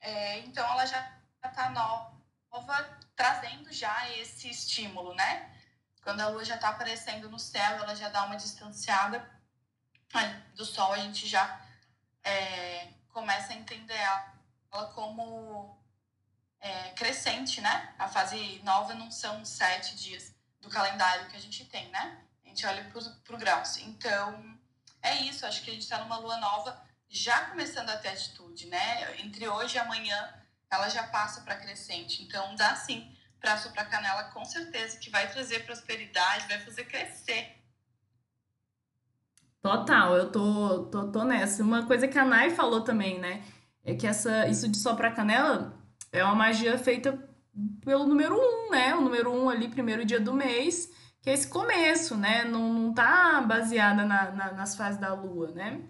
É, 0.00 0.38
então 0.40 0.64
ela 0.72 0.86
já 0.86 1.18
está 1.44 1.70
nova 1.70 2.98
trazendo 3.14 3.72
já 3.72 4.08
esse 4.16 4.48
estímulo, 4.48 5.14
né? 5.14 5.54
Quando 6.02 6.20
a 6.20 6.28
lua 6.28 6.44
já 6.44 6.54
está 6.54 6.70
aparecendo 6.70 7.28
no 7.28 7.38
céu, 7.38 7.76
ela 7.78 7.94
já 7.94 8.08
dá 8.08 8.24
uma 8.24 8.36
distanciada 8.36 9.28
do 10.56 10.64
sol, 10.64 10.92
a 10.92 10.98
gente 10.98 11.28
já 11.28 11.60
é, 12.24 12.88
começa 13.08 13.52
a 13.52 13.56
entender 13.56 13.94
ela 13.94 14.86
como 14.94 15.78
é, 16.60 16.90
crescente, 16.90 17.60
né? 17.60 17.94
A 17.98 18.06
fase 18.06 18.60
nova 18.64 18.94
não 18.94 19.10
são 19.10 19.44
sete 19.44 19.96
dias 19.96 20.34
do 20.60 20.68
calendário 20.68 21.26
que 21.28 21.36
a 21.36 21.40
gente 21.40 21.64
tem, 21.64 21.88
né? 21.90 22.18
A 22.44 22.48
gente 22.48 22.66
olha 22.66 22.84
para 23.24 23.34
o 23.34 23.38
graus. 23.38 23.78
Então, 23.78 24.58
é 25.02 25.16
isso. 25.22 25.46
Acho 25.46 25.62
que 25.62 25.70
a 25.70 25.72
gente 25.72 25.82
está 25.82 25.98
numa 25.98 26.18
lua 26.18 26.36
nova 26.36 26.80
já 27.08 27.46
começando 27.46 27.88
a 27.88 27.96
ter 27.96 28.08
atitude, 28.08 28.66
né? 28.66 29.20
Entre 29.20 29.48
hoje 29.48 29.76
e 29.76 29.78
amanhã, 29.78 30.34
ela 30.70 30.88
já 30.88 31.04
passa 31.04 31.40
para 31.40 31.56
crescente. 31.56 32.22
Então, 32.22 32.54
dá 32.56 32.76
sim 32.76 33.16
para 33.40 33.56
soprar 33.56 33.88
canela, 33.88 34.24
com 34.24 34.44
certeza, 34.44 34.98
que 34.98 35.08
vai 35.08 35.30
trazer 35.30 35.64
prosperidade, 35.64 36.46
vai 36.46 36.60
fazer 36.60 36.84
crescer. 36.84 37.56
Total, 39.62 40.14
eu 40.14 40.30
tô, 40.30 40.84
tô, 40.86 41.10
tô 41.10 41.24
nessa. 41.24 41.62
Uma 41.62 41.86
coisa 41.86 42.06
que 42.06 42.18
a 42.18 42.24
Nai 42.24 42.50
falou 42.50 42.82
também, 42.82 43.18
né? 43.18 43.42
É 43.82 43.94
que 43.94 44.06
essa, 44.06 44.46
isso 44.46 44.68
de 44.68 44.76
soprar 44.76 45.14
canela 45.14 45.79
é 46.12 46.24
uma 46.24 46.34
magia 46.34 46.76
feita 46.78 47.18
pelo 47.84 48.06
número 48.06 48.36
um, 48.36 48.70
né? 48.70 48.94
O 48.94 49.00
número 49.00 49.32
um 49.32 49.48
ali, 49.48 49.68
primeiro 49.68 50.04
dia 50.04 50.20
do 50.20 50.32
mês, 50.32 50.90
que 51.22 51.30
é 51.30 51.34
esse 51.34 51.48
começo, 51.48 52.16
né? 52.16 52.44
Não, 52.44 52.72
não 52.72 52.94
tá 52.94 53.40
baseada 53.40 54.04
na, 54.04 54.30
na, 54.30 54.52
nas 54.52 54.76
fases 54.76 55.00
da 55.00 55.14
lua, 55.14 55.50
né? 55.52 55.80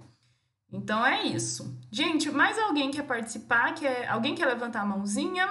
Então 0.72 1.04
é 1.04 1.22
isso. 1.24 1.78
Gente, 1.90 2.30
mais 2.30 2.58
alguém 2.58 2.90
quer 2.90 3.02
participar? 3.02 3.74
Quer, 3.74 4.08
alguém 4.08 4.34
quer 4.34 4.46
levantar 4.46 4.82
a 4.82 4.86
mãozinha 4.86 5.48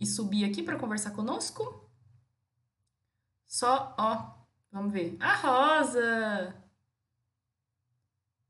e 0.00 0.06
subir 0.06 0.44
aqui 0.44 0.62
para 0.62 0.78
conversar 0.78 1.10
conosco? 1.10 1.84
Só, 3.46 3.94
ó, 3.98 4.34
vamos 4.72 4.92
ver. 4.92 5.16
A 5.20 5.34
Rosa! 5.34 6.54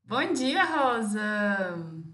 Bom 0.05 0.33
dia, 0.33 0.65
Rosa! 0.65 2.06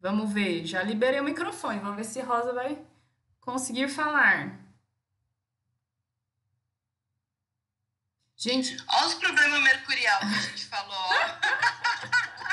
Vamos 0.00 0.32
ver, 0.32 0.64
já 0.64 0.82
liberei 0.82 1.20
o 1.20 1.24
microfone. 1.24 1.80
Vamos 1.80 1.96
ver 1.96 2.04
se 2.04 2.20
Rosa 2.20 2.52
vai 2.52 2.78
conseguir 3.40 3.88
falar. 3.88 4.58
Gente. 8.36 8.76
Olha 8.88 9.06
os 9.06 9.14
problemas 9.14 9.60
mercurial 9.62 10.20
que 10.20 10.26
a 10.26 10.28
gente 10.28 10.66
falou. 10.66 11.10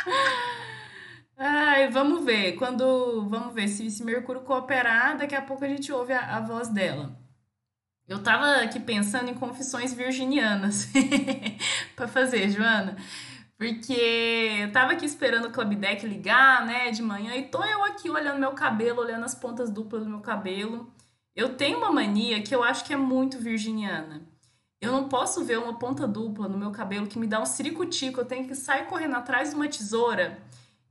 Ai, 1.38 1.90
vamos 1.92 2.26
ver. 2.26 2.54
Quando. 2.54 3.30
Vamos 3.30 3.54
ver 3.54 3.68
se 3.68 3.86
esse 3.86 4.04
Mercúrio 4.04 4.42
cooperar, 4.42 5.16
daqui 5.18 5.36
a 5.36 5.42
pouco 5.44 5.64
a 5.64 5.68
gente 5.68 5.92
ouve 5.92 6.14
a, 6.14 6.38
a 6.38 6.40
voz 6.40 6.70
dela. 6.70 7.16
Eu 8.08 8.22
tava 8.22 8.62
aqui 8.62 8.80
pensando 8.80 9.30
em 9.30 9.36
confissões 9.36 9.94
virginianas 9.94 10.88
para 11.96 12.08
fazer, 12.08 12.50
Joana. 12.50 12.96
Porque 13.58 13.94
eu 14.62 14.72
tava 14.72 14.92
aqui 14.92 15.06
esperando 15.06 15.48
o 15.48 15.52
Club 15.52 15.76
Deck 15.76 16.06
ligar, 16.06 16.66
né, 16.66 16.92
de 16.92 17.02
manhã, 17.02 17.36
e 17.36 17.44
tô 17.44 17.64
eu 17.64 17.84
aqui 17.86 18.10
olhando 18.10 18.40
meu 18.40 18.52
cabelo, 18.52 19.00
olhando 19.02 19.24
as 19.24 19.34
pontas 19.34 19.70
duplas 19.70 20.04
do 20.04 20.10
meu 20.10 20.20
cabelo. 20.20 20.92
Eu 21.36 21.56
tenho 21.56 21.78
uma 21.78 21.92
mania 21.92 22.42
que 22.42 22.54
eu 22.54 22.64
acho 22.64 22.84
que 22.84 22.94
é 22.94 22.98
muito 22.98 23.38
virginiana. 23.40 24.28
Eu 24.82 24.92
não 24.92 25.08
posso 25.10 25.44
ver 25.44 25.58
uma 25.58 25.80
ponta 25.80 26.08
dupla 26.08 26.48
no 26.50 26.58
meu 26.58 26.72
cabelo 26.72 27.08
que 27.08 27.18
me 27.18 27.28
dá 27.28 27.42
um 27.42 27.46
ciricutico, 27.46 28.20
eu 28.20 28.26
tenho 28.26 28.48
que 28.48 28.56
sair 28.56 28.86
correndo 28.88 29.16
atrás 29.16 29.50
de 29.50 29.56
uma 29.56 29.68
tesoura 29.68 30.38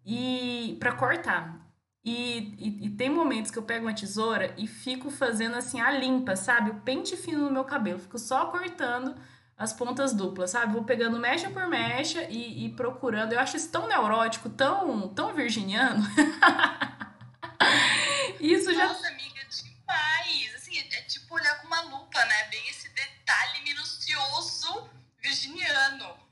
e 0.05 0.77
para 0.81 0.93
cortar. 0.93 1.65
E, 2.05 2.55
e, 2.59 2.87
e, 2.87 2.91
tem 2.91 3.09
momentos 3.09 3.51
que 3.51 3.59
eu 3.59 3.63
pego 3.63 3.87
uma 3.87 3.95
tesoura 3.95 4.55
e 4.59 4.67
fico 4.67 5.11
fazendo 5.11 5.57
assim 5.57 5.81
a 5.81 5.91
limpa, 5.91 6.37
sabe? 6.37 6.71
O 6.71 6.81
pente 6.81 7.17
fino 7.17 7.47
no 7.47 7.51
meu 7.51 7.65
cabelo. 7.65 7.99
Fico 7.99 8.19
só 8.19 8.47
cortando 8.47 9.15
as 9.57 9.73
pontas 9.73 10.13
duplas, 10.13 10.51
sabe? 10.51 10.73
Vou 10.73 10.85
pegando 10.85 11.19
mecha 11.19 11.49
por 11.49 11.67
mecha 11.67 12.23
e, 12.25 12.67
e 12.67 12.69
procurando. 12.71 13.33
Eu 13.33 13.41
acho 13.41 13.57
isso 13.57 13.71
tão 13.71 13.87
neurótico, 13.87 14.51
tão, 14.51 15.09
tão 15.09 15.33
virginiano. 15.33 16.05
isso 18.41 18.75
já. 18.75 18.89
Nossa, 18.89 19.09
amiga, 19.09 19.41
demais. 19.49 20.55
Assim, 20.57 20.79
é, 20.79 20.99
é 20.99 21.03
tipo 21.03 21.35
olhar 21.35 21.61
com 21.61 21.69
uma 21.69 21.81
lupa, 21.83 22.25
né? 22.25 22.49
Bem 22.51 22.69
esse 22.69 22.89
detalhe 22.91 23.63
minucioso 23.63 24.91
virginiano. 25.23 26.25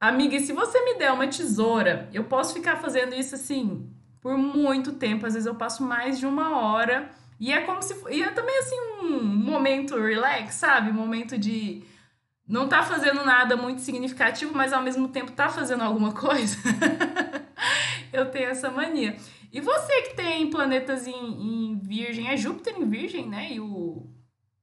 Amiga, 0.00 0.36
e 0.36 0.46
se 0.46 0.52
você 0.52 0.80
me 0.84 0.98
der 0.98 1.12
uma 1.12 1.26
tesoura, 1.26 2.08
eu 2.12 2.24
posso 2.24 2.52
ficar 2.52 2.76
fazendo 2.76 3.14
isso 3.14 3.34
assim 3.34 3.90
por 4.20 4.36
muito 4.36 4.92
tempo. 4.92 5.26
Às 5.26 5.34
vezes 5.34 5.46
eu 5.46 5.54
passo 5.54 5.82
mais 5.82 6.18
de 6.18 6.26
uma 6.26 6.60
hora 6.60 7.10
e 7.38 7.52
é 7.52 7.60
como 7.62 7.82
se. 7.82 7.94
E 8.10 8.22
é 8.22 8.30
também 8.30 8.58
assim 8.58 8.76
um 9.02 9.22
momento 9.22 10.00
relax, 10.00 10.54
sabe? 10.54 10.90
Um 10.90 10.94
momento 10.94 11.36
de 11.36 11.82
não 12.46 12.68
tá 12.68 12.82
fazendo 12.82 13.24
nada 13.24 13.56
muito 13.56 13.80
significativo, 13.80 14.54
mas 14.54 14.72
ao 14.72 14.82
mesmo 14.82 15.08
tempo 15.08 15.32
tá 15.32 15.48
fazendo 15.48 15.82
alguma 15.82 16.12
coisa. 16.14 16.56
eu 18.12 18.30
tenho 18.30 18.50
essa 18.50 18.70
mania. 18.70 19.16
E 19.52 19.60
você 19.60 20.02
que 20.02 20.14
tem 20.14 20.50
planetas 20.50 21.06
em, 21.06 21.12
em 21.14 21.78
Virgem, 21.78 22.28
é 22.28 22.36
Júpiter 22.36 22.74
em 22.76 22.88
Virgem, 22.88 23.28
né? 23.28 23.52
E 23.52 23.60
o. 23.60 24.10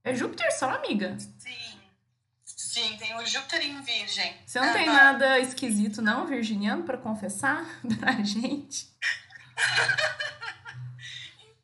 É 0.03 0.15
Júpiter 0.15 0.51
só, 0.51 0.69
amiga? 0.69 1.15
Sim. 1.17 1.81
Sim, 2.43 2.95
tem 2.97 3.15
o 3.17 3.25
Júpiter 3.25 3.65
em 3.65 3.81
Virgem. 3.81 4.33
Você 4.45 4.59
não 4.59 4.71
tem 4.71 4.85
nada 4.85 5.37
esquisito, 5.39 6.01
não, 6.01 6.25
virginiano, 6.25 6.83
para 6.83 6.97
confessar 6.97 7.65
pra 7.99 8.13
gente? 8.23 8.87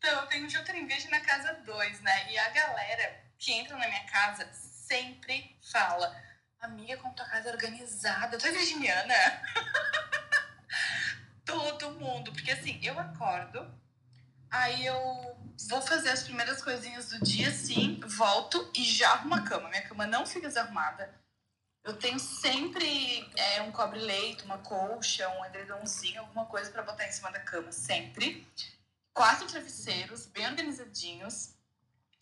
Então, 0.08 0.22
eu 0.22 0.64
tenho 0.64 0.78
em 0.78 0.88
Virgem 0.88 1.12
na 1.12 1.20
casa 1.20 1.52
2, 1.66 2.00
né? 2.00 2.32
E 2.32 2.38
a 2.38 2.50
galera 2.52 3.20
que 3.38 3.52
entra 3.52 3.76
na 3.78 3.90
minha 3.90 4.06
casa 4.06 4.48
sempre 4.54 5.60
fala: 5.70 6.16
Amiga, 6.62 6.96
como 6.96 7.14
tua 7.14 7.26
casa 7.26 7.50
é 7.50 7.52
organizada, 7.52 8.38
tu 8.38 8.48
é 8.48 8.52
virginiana? 8.52 9.14
Todo 11.44 11.92
mundo. 12.00 12.32
Porque 12.32 12.52
assim, 12.52 12.80
eu 12.82 12.98
acordo, 12.98 13.70
aí 14.50 14.86
eu 14.86 15.38
vou 15.68 15.82
fazer 15.82 16.12
as 16.12 16.24
primeiras 16.24 16.64
coisinhas 16.64 17.10
do 17.10 17.20
dia, 17.26 17.52
sim, 17.52 18.00
volto 18.06 18.72
e 18.74 18.86
já 18.86 19.12
arrumo 19.12 19.36
a 19.36 19.42
cama. 19.42 19.68
Minha 19.68 19.90
cama 19.90 20.08
não 20.08 20.26
fica 20.26 20.48
desarrumada. 20.48 21.14
Eu 21.84 21.98
tenho 21.98 22.18
sempre 22.18 23.30
é, 23.36 23.62
um 23.62 23.74
cobre-leito, 23.74 24.46
uma 24.46 24.60
colcha, 24.60 25.28
um 25.28 25.44
edredomzinho, 25.44 26.22
alguma 26.22 26.46
coisa 26.46 26.72
para 26.72 26.84
botar 26.84 27.06
em 27.06 27.12
cima 27.12 27.30
da 27.30 27.42
cama, 27.42 27.74
sempre 27.74 28.48
quatro 29.18 29.48
travesseiros 29.48 30.28
bem 30.28 30.46
organizadinhos. 30.46 31.56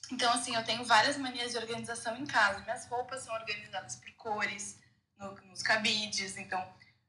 Então, 0.09 0.31
assim, 0.31 0.55
eu 0.55 0.63
tenho 0.63 0.85
várias 0.85 1.17
manias 1.17 1.51
de 1.51 1.57
organização 1.57 2.15
em 2.15 2.25
casa. 2.25 2.61
Minhas 2.61 2.87
roupas 2.87 3.23
são 3.23 3.35
organizadas 3.35 3.97
por 3.97 4.09
cores, 4.13 4.79
no, 5.17 5.35
nos 5.49 5.61
cabides. 5.61 6.37
Então, 6.37 6.65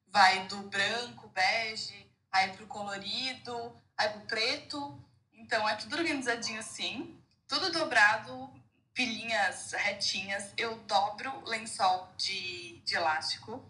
vai 0.08 0.44
do 0.48 0.56
branco, 0.62 1.28
bege, 1.28 2.10
aí 2.32 2.50
pro 2.56 2.66
colorido, 2.66 3.80
aí 3.96 4.08
pro 4.08 4.22
preto. 4.22 5.00
Então, 5.32 5.68
é 5.68 5.76
tudo 5.76 5.94
organizadinho 5.94 6.58
assim. 6.58 7.16
Tudo 7.46 7.70
dobrado, 7.70 8.52
pilhinhas 8.92 9.70
retinhas. 9.70 10.52
Eu 10.56 10.78
dobro 10.78 11.44
lençol 11.46 12.12
de, 12.16 12.82
de 12.84 12.96
elástico, 12.96 13.64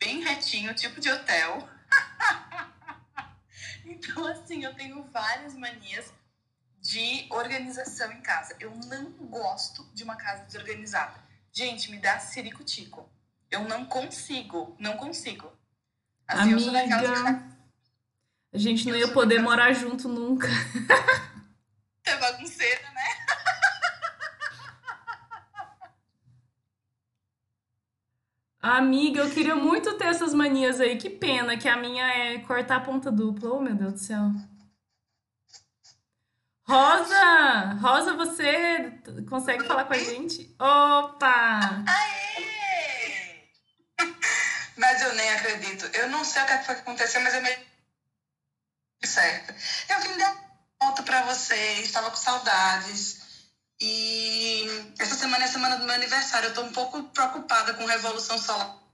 bem 0.00 0.20
retinho, 0.20 0.74
tipo 0.74 1.00
de 1.00 1.12
hotel. 1.12 1.68
Então, 4.04 4.26
assim, 4.26 4.64
eu 4.64 4.74
tenho 4.74 5.02
várias 5.04 5.54
manias 5.54 6.12
de 6.80 7.26
organização 7.30 8.12
em 8.12 8.20
casa. 8.20 8.54
Eu 8.60 8.70
não 8.86 9.10
gosto 9.28 9.84
de 9.94 10.04
uma 10.04 10.16
casa 10.16 10.44
desorganizada. 10.44 11.14
Gente, 11.52 11.90
me 11.90 11.98
dá 11.98 12.18
ciricutico. 12.18 13.08
Eu 13.50 13.64
não 13.64 13.86
consigo, 13.86 14.76
não 14.78 14.96
consigo. 14.96 15.50
Assim, 16.26 16.42
Amiga, 16.42 16.56
eu 16.56 16.60
sou 16.60 16.72
daquelas 16.72 17.20
que... 17.20 17.54
A 18.52 18.58
gente 18.58 18.88
não 18.88 18.96
ia 18.96 19.08
poder 19.12 19.40
morar 19.40 19.72
junto 19.72 20.08
nunca. 20.08 20.48
É 22.06 22.18
bagunceira, 22.18 22.90
né? 22.90 23.06
Amiga, 28.64 29.20
eu 29.20 29.30
queria 29.30 29.54
muito 29.54 29.92
ter 29.98 30.06
essas 30.06 30.32
manias 30.32 30.80
aí. 30.80 30.96
Que 30.96 31.10
pena 31.10 31.58
que 31.58 31.68
a 31.68 31.76
minha 31.76 32.02
é 32.02 32.38
cortar 32.38 32.76
a 32.76 32.80
ponta 32.80 33.12
dupla. 33.12 33.52
Oh, 33.52 33.60
meu 33.60 33.74
Deus 33.74 33.92
do 33.92 33.98
céu. 33.98 34.32
Rosa! 36.66 37.74
Rosa, 37.78 38.14
você 38.14 38.98
consegue 39.28 39.64
falar 39.64 39.84
com 39.84 39.92
a 39.92 39.98
gente? 39.98 40.56
Opa! 40.58 41.84
Aê! 41.86 43.44
Mas 44.78 45.02
eu 45.02 45.14
nem 45.14 45.30
acredito. 45.32 45.84
Eu 45.94 46.08
não 46.08 46.24
sei 46.24 46.42
o 46.42 46.46
que 46.46 46.52
é 46.52 46.62
foi 46.62 46.74
que 46.76 46.80
aconteceu, 46.80 47.20
mas 47.20 47.34
eu 47.34 47.42
me 47.42 47.54
certa. 49.04 49.54
Eu 49.90 50.00
vim 50.00 50.16
dar 50.16 50.42
volta 50.80 51.02
para 51.02 51.20
vocês, 51.26 51.80
estava 51.80 52.08
com 52.08 52.16
saudades. 52.16 53.23
E 53.80 54.66
essa 54.98 55.14
semana 55.14 55.44
é 55.44 55.48
a 55.48 55.50
semana 55.50 55.76
do 55.76 55.84
meu 55.84 55.94
aniversário. 55.94 56.46
Eu 56.46 56.50
estou 56.50 56.64
um 56.64 56.72
pouco 56.72 57.02
preocupada 57.04 57.74
com 57.74 57.84
Revolução 57.84 58.38
Solar 58.38 58.84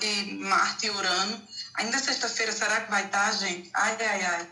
de 0.00 0.34
Marte 0.34 0.86
e 0.86 0.90
Urano. 0.90 1.42
Ainda 1.74 1.98
sexta-feira, 1.98 2.52
será 2.52 2.82
que 2.82 2.90
vai 2.90 3.06
estar, 3.06 3.32
gente? 3.32 3.70
Ai, 3.74 3.96
ai, 4.00 4.24
ai. 4.24 4.48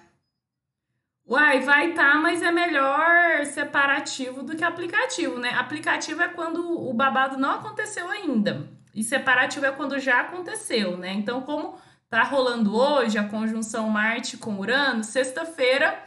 Uai, 1.27 1.61
vai 1.61 1.91
estar, 1.91 2.13
tá, 2.13 2.19
mas 2.19 2.43
é 2.43 2.51
melhor 2.51 3.47
separativo 3.47 4.43
do 4.43 4.55
que 4.57 4.65
aplicativo, 4.65 5.39
né? 5.39 5.55
Aplicativo 5.55 6.23
é 6.23 6.29
quando 6.29 6.89
o 6.89 6.93
babado 6.93 7.39
não 7.39 7.53
aconteceu 7.53 8.11
ainda. 8.11 8.69
E 8.95 9.03
separativo 9.03 9.65
é 9.65 9.73
quando 9.73 9.99
já 9.99 10.21
aconteceu, 10.21 10.99
né? 10.99 11.13
Então, 11.13 11.41
como 11.41 11.79
tá 12.11 12.23
rolando 12.23 12.77
hoje 12.77 13.19
a 13.19 13.29
conjunção 13.29 13.89
Marte 13.89 14.37
com 14.37 14.59
Urano, 14.59 15.03
sexta-feira 15.03 15.99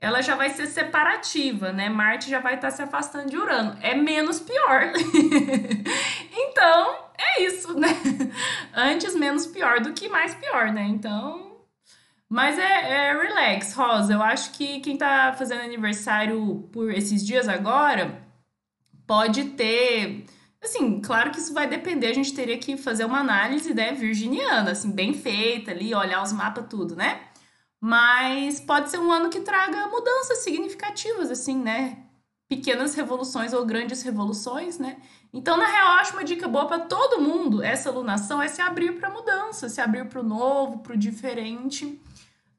ela 0.00 0.20
já 0.22 0.34
vai 0.34 0.50
ser 0.50 0.66
separativa, 0.66 1.72
né? 1.72 1.88
Marte 1.88 2.30
já 2.30 2.40
vai 2.40 2.54
estar 2.54 2.70
tá 2.70 2.76
se 2.76 2.82
afastando 2.82 3.30
de 3.30 3.36
Urano. 3.36 3.76
É 3.80 3.94
menos 3.94 4.40
pior. 4.40 4.92
então, 6.32 6.96
é 7.18 7.42
isso, 7.42 7.78
né? 7.78 7.88
Antes 8.74 9.14
menos 9.14 9.46
pior 9.46 9.80
do 9.80 9.92
que 9.92 10.08
mais 10.08 10.34
pior, 10.34 10.72
né? 10.72 10.82
Então, 10.82 11.46
mas 12.28 12.58
é, 12.58 12.62
é, 12.62 13.12
relax, 13.12 13.72
Rosa. 13.72 14.14
Eu 14.14 14.22
acho 14.22 14.52
que 14.52 14.80
quem 14.80 14.96
tá 14.96 15.34
fazendo 15.36 15.62
aniversário 15.62 16.68
por 16.72 16.92
esses 16.92 17.24
dias 17.24 17.48
agora 17.48 18.22
pode 19.06 19.44
ter. 19.50 20.26
Assim, 20.62 21.00
claro 21.00 21.30
que 21.30 21.38
isso 21.38 21.54
vai 21.54 21.68
depender, 21.68 22.08
a 22.08 22.14
gente 22.14 22.34
teria 22.34 22.58
que 22.58 22.76
fazer 22.76 23.04
uma 23.04 23.20
análise, 23.20 23.72
né, 23.72 23.92
virginiana, 23.92 24.72
assim, 24.72 24.90
bem 24.90 25.14
feita 25.14 25.70
ali, 25.70 25.94
olhar 25.94 26.22
os 26.22 26.32
mapas, 26.32 26.66
tudo, 26.68 26.96
né? 26.96 27.20
Mas 27.86 28.58
pode 28.58 28.90
ser 28.90 28.98
um 28.98 29.12
ano 29.12 29.30
que 29.30 29.40
traga 29.40 29.86
mudanças 29.86 30.38
significativas, 30.38 31.30
assim, 31.30 31.56
né? 31.56 31.98
Pequenas 32.48 32.94
revoluções 32.94 33.52
ou 33.52 33.64
grandes 33.64 34.02
revoluções, 34.02 34.78
né? 34.78 34.96
Então, 35.32 35.56
na 35.56 35.66
real, 35.66 35.92
eu 35.92 35.98
acho 36.00 36.12
uma 36.12 36.24
dica 36.24 36.48
boa 36.48 36.66
para 36.66 36.80
todo 36.80 37.20
mundo 37.20 37.62
essa 37.62 37.88
alunação 37.88 38.42
é 38.42 38.48
se 38.48 38.60
abrir 38.60 38.98
para 38.98 39.10
mudança, 39.10 39.68
se 39.68 39.80
abrir 39.80 40.08
para 40.08 40.20
o 40.20 40.24
novo, 40.24 40.78
para 40.78 40.94
o 40.94 40.96
diferente 40.96 42.00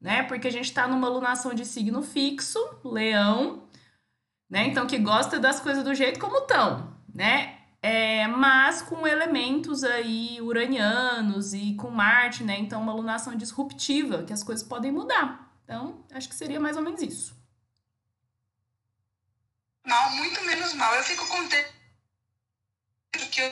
né? 0.00 0.22
Porque 0.22 0.48
a 0.48 0.52
gente 0.52 0.66
está 0.66 0.86
numa 0.86 1.08
lunação 1.08 1.52
de 1.54 1.64
signo 1.64 2.02
fixo, 2.02 2.58
leão, 2.84 3.64
né? 4.48 4.66
Então, 4.66 4.86
que 4.86 4.98
gosta 4.98 5.38
das 5.38 5.60
coisas 5.60 5.84
do 5.84 5.94
jeito 5.94 6.20
como 6.20 6.38
estão, 6.38 6.94
né? 7.12 7.57
É, 7.80 8.26
mas 8.26 8.82
com 8.82 9.06
elementos 9.06 9.84
aí 9.84 10.40
uranianos 10.40 11.54
e 11.54 11.74
com 11.74 11.90
Marte, 11.90 12.42
né? 12.42 12.58
Então, 12.58 12.82
uma 12.82 12.92
lunação 12.92 13.36
disruptiva, 13.36 14.24
que 14.24 14.32
as 14.32 14.42
coisas 14.42 14.66
podem 14.66 14.90
mudar. 14.90 15.52
Então, 15.64 16.04
acho 16.12 16.28
que 16.28 16.34
seria 16.34 16.58
mais 16.58 16.76
ou 16.76 16.82
menos 16.82 17.00
isso. 17.02 17.36
Mal, 19.86 20.10
muito 20.12 20.42
menos 20.44 20.74
mal. 20.74 20.94
Eu 20.94 21.04
fico 21.04 21.26
contente 21.28 21.72
que 23.30 23.42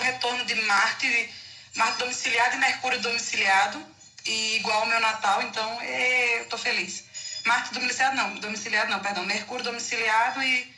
o 0.00 0.02
retorno 0.02 0.44
de 0.44 0.54
Marte, 0.66 1.30
Marte 1.76 1.98
domiciliado 1.98 2.56
e 2.56 2.58
Mercúrio 2.58 3.00
domiciliado, 3.00 3.84
e 4.24 4.56
igual 4.56 4.80
ao 4.80 4.86
meu 4.86 5.00
Natal, 5.00 5.42
então 5.42 5.80
é, 5.80 6.40
eu 6.40 6.48
tô 6.48 6.56
feliz. 6.56 7.04
Marte 7.44 7.74
domiciliado 7.74 8.16
não, 8.16 8.34
domiciliado 8.36 8.90
não, 8.90 9.00
perdão, 9.00 9.24
Mercúrio 9.24 9.64
domiciliado 9.64 10.42
e 10.42 10.72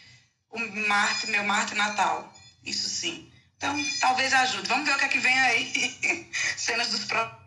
o 0.55 0.89
Marte, 0.89 1.27
meu 1.29 1.45
Marte 1.45 1.75
Natal. 1.75 2.33
Isso 2.65 2.89
sim. 2.89 3.31
Então, 3.57 3.75
talvez 4.01 4.33
ajude. 4.33 4.69
Vamos 4.69 4.87
ver 4.87 4.95
o 4.95 4.99
que 4.99 5.05
é 5.05 5.09
que 5.09 5.19
vem 5.19 5.39
aí. 5.39 6.31
Cenas 6.57 6.91
dos 6.91 7.05
próximos. 7.05 7.45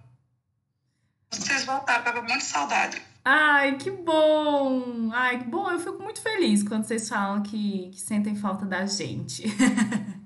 Vocês 1.31 1.65
voltaram, 1.65 2.03
tava 2.03 2.21
muito 2.21 2.43
saudade. 2.43 3.01
Ai, 3.23 3.75
que 3.77 3.91
bom! 3.91 5.09
Ai, 5.13 5.39
que 5.39 5.45
bom. 5.45 5.69
Eu 5.69 5.79
fico 5.79 6.01
muito 6.01 6.21
feliz 6.21 6.63
quando 6.63 6.85
vocês 6.85 7.09
falam 7.09 7.43
que, 7.43 7.89
que 7.91 7.99
sentem 7.99 8.35
falta 8.35 8.65
da 8.65 8.85
gente. 8.85 9.43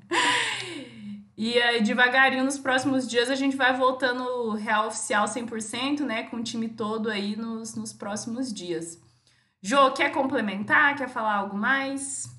E 1.44 1.60
aí, 1.60 1.82
devagarinho, 1.82 2.44
nos 2.44 2.60
próximos 2.60 3.08
dias, 3.08 3.28
a 3.28 3.34
gente 3.34 3.58
vai 3.58 3.76
voltando 3.76 4.52
real 4.52 4.90
oficial 4.90 5.26
100%, 5.26 6.02
né? 6.02 6.22
Com 6.22 6.38
o 6.38 6.44
time 6.44 6.70
todo 6.70 7.10
aí 7.10 7.36
nos, 7.36 7.74
nos 7.74 7.92
próximos 7.92 8.54
dias. 8.54 9.02
Jô, 9.60 9.90
quer 9.92 10.12
complementar? 10.12 10.96
Quer 10.96 11.10
falar 11.10 11.38
algo 11.38 11.58
mais? 11.58 12.30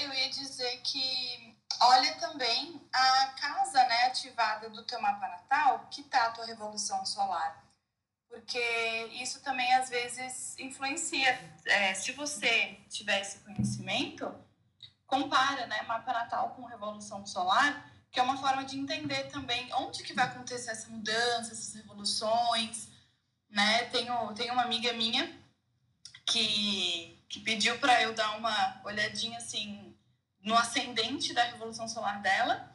Eu 0.00 0.12
ia 0.12 0.30
dizer 0.30 0.80
que 0.82 1.56
olha 1.80 2.14
também 2.16 2.80
a 2.92 3.26
casa 3.40 3.84
né, 3.86 4.06
ativada 4.06 4.68
do 4.70 4.84
teu 4.84 5.00
mapa 5.00 5.28
natal, 5.28 5.88
que 5.90 6.02
tá 6.04 6.26
a 6.26 6.30
tua 6.30 6.46
revolução 6.46 7.04
solar. 7.04 7.62
Porque 8.28 8.58
isso 9.12 9.40
também 9.42 9.72
às 9.74 9.88
vezes 9.88 10.58
influencia. 10.58 11.38
É, 11.66 11.94
se 11.94 12.12
você 12.12 12.80
tiver 12.88 13.20
esse 13.20 13.38
conhecimento, 13.40 14.34
compara 15.06 15.66
né, 15.66 15.82
mapa 15.82 16.12
natal 16.12 16.50
com 16.50 16.64
revolução 16.64 17.24
solar, 17.26 17.90
que 18.10 18.18
é 18.18 18.22
uma 18.22 18.36
forma 18.36 18.64
de 18.64 18.78
entender 18.78 19.24
também 19.24 19.72
onde 19.74 20.02
que 20.02 20.14
vai 20.14 20.24
acontecer 20.24 20.70
essa 20.70 20.88
mudança, 20.88 21.52
essas 21.52 21.74
revoluções, 21.74 22.88
né? 23.50 23.84
Tenho, 23.86 24.32
tenho 24.34 24.52
uma 24.52 24.62
amiga 24.62 24.92
minha 24.92 25.32
que, 26.26 27.13
que 27.28 27.40
pediu 27.40 27.78
para 27.78 28.02
eu 28.02 28.14
dar 28.14 28.36
uma 28.36 28.80
olhadinha 28.84 29.38
assim 29.38 29.94
no 30.40 30.54
ascendente 30.54 31.32
da 31.32 31.44
revolução 31.44 31.88
solar 31.88 32.20
dela 32.20 32.72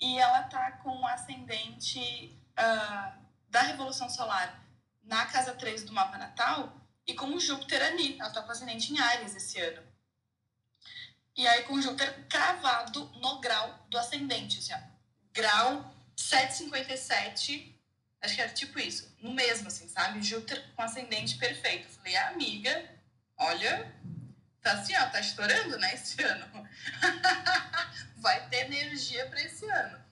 e 0.00 0.18
ela 0.18 0.42
tá 0.44 0.72
com 0.72 1.00
o 1.00 1.06
ascendente 1.06 2.36
uh, 2.58 3.24
da 3.48 3.62
revolução 3.62 4.10
solar 4.10 4.62
na 5.02 5.26
casa 5.26 5.54
3 5.54 5.84
do 5.84 5.92
mapa 5.92 6.18
natal 6.18 6.80
e 7.06 7.14
com 7.14 7.26
o 7.26 7.40
Júpiter 7.40 7.82
ali. 7.82 8.18
Ela 8.18 8.30
tá 8.30 8.42
com 8.42 8.50
ascendente 8.50 8.92
em 8.92 8.98
Ares 8.98 9.34
esse 9.34 9.60
ano. 9.60 9.82
E 11.36 11.46
aí 11.46 11.62
com 11.64 11.80
Júpiter 11.80 12.26
cravado 12.28 13.06
no 13.20 13.40
grau 13.40 13.86
do 13.88 13.98
ascendente, 13.98 14.58
assim, 14.58 14.72
ó. 14.72 14.78
Grau 15.32 15.94
757, 16.16 17.76
acho 18.20 18.34
que 18.34 18.40
era 18.40 18.52
tipo 18.52 18.78
isso, 18.78 19.12
no 19.20 19.32
mesmo, 19.32 19.66
assim, 19.66 19.88
sabe? 19.88 20.22
Júpiter 20.22 20.64
com 20.74 20.82
ascendente 20.82 21.36
perfeito. 21.36 21.88
Eu 21.88 21.90
falei, 21.90 22.16
ah, 22.16 22.28
amiga, 22.28 22.93
olha, 23.44 23.94
tá 24.60 24.72
assim, 24.72 24.94
ó, 24.96 25.06
tá 25.06 25.20
estourando, 25.20 25.78
né, 25.78 25.94
esse 25.94 26.22
ano. 26.22 26.68
Vai 28.16 28.48
ter 28.48 28.66
energia 28.66 29.26
para 29.26 29.42
esse 29.42 29.68
ano. 29.68 30.02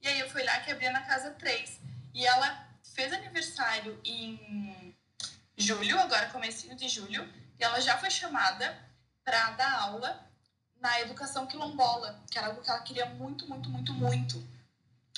E 0.00 0.08
aí 0.08 0.20
eu 0.20 0.28
fui 0.30 0.42
lá 0.42 0.60
que 0.60 0.70
abria 0.70 0.90
na 0.90 1.02
casa 1.02 1.30
3. 1.30 1.80
E 2.14 2.26
ela 2.26 2.68
fez 2.94 3.12
aniversário 3.12 4.00
em 4.04 4.94
julho, 5.56 5.98
agora 5.98 6.28
comecinho 6.30 6.76
de 6.76 6.88
julho, 6.88 7.26
e 7.58 7.64
ela 7.64 7.80
já 7.80 7.96
foi 7.96 8.10
chamada 8.10 8.76
para 9.24 9.50
dar 9.52 9.72
aula 9.72 10.28
na 10.80 11.00
educação 11.00 11.46
quilombola, 11.46 12.22
que 12.30 12.36
era 12.36 12.48
algo 12.48 12.60
que 12.60 12.68
ela 12.68 12.82
queria 12.82 13.06
muito, 13.06 13.48
muito, 13.48 13.70
muito, 13.70 13.92
muito. 13.94 14.52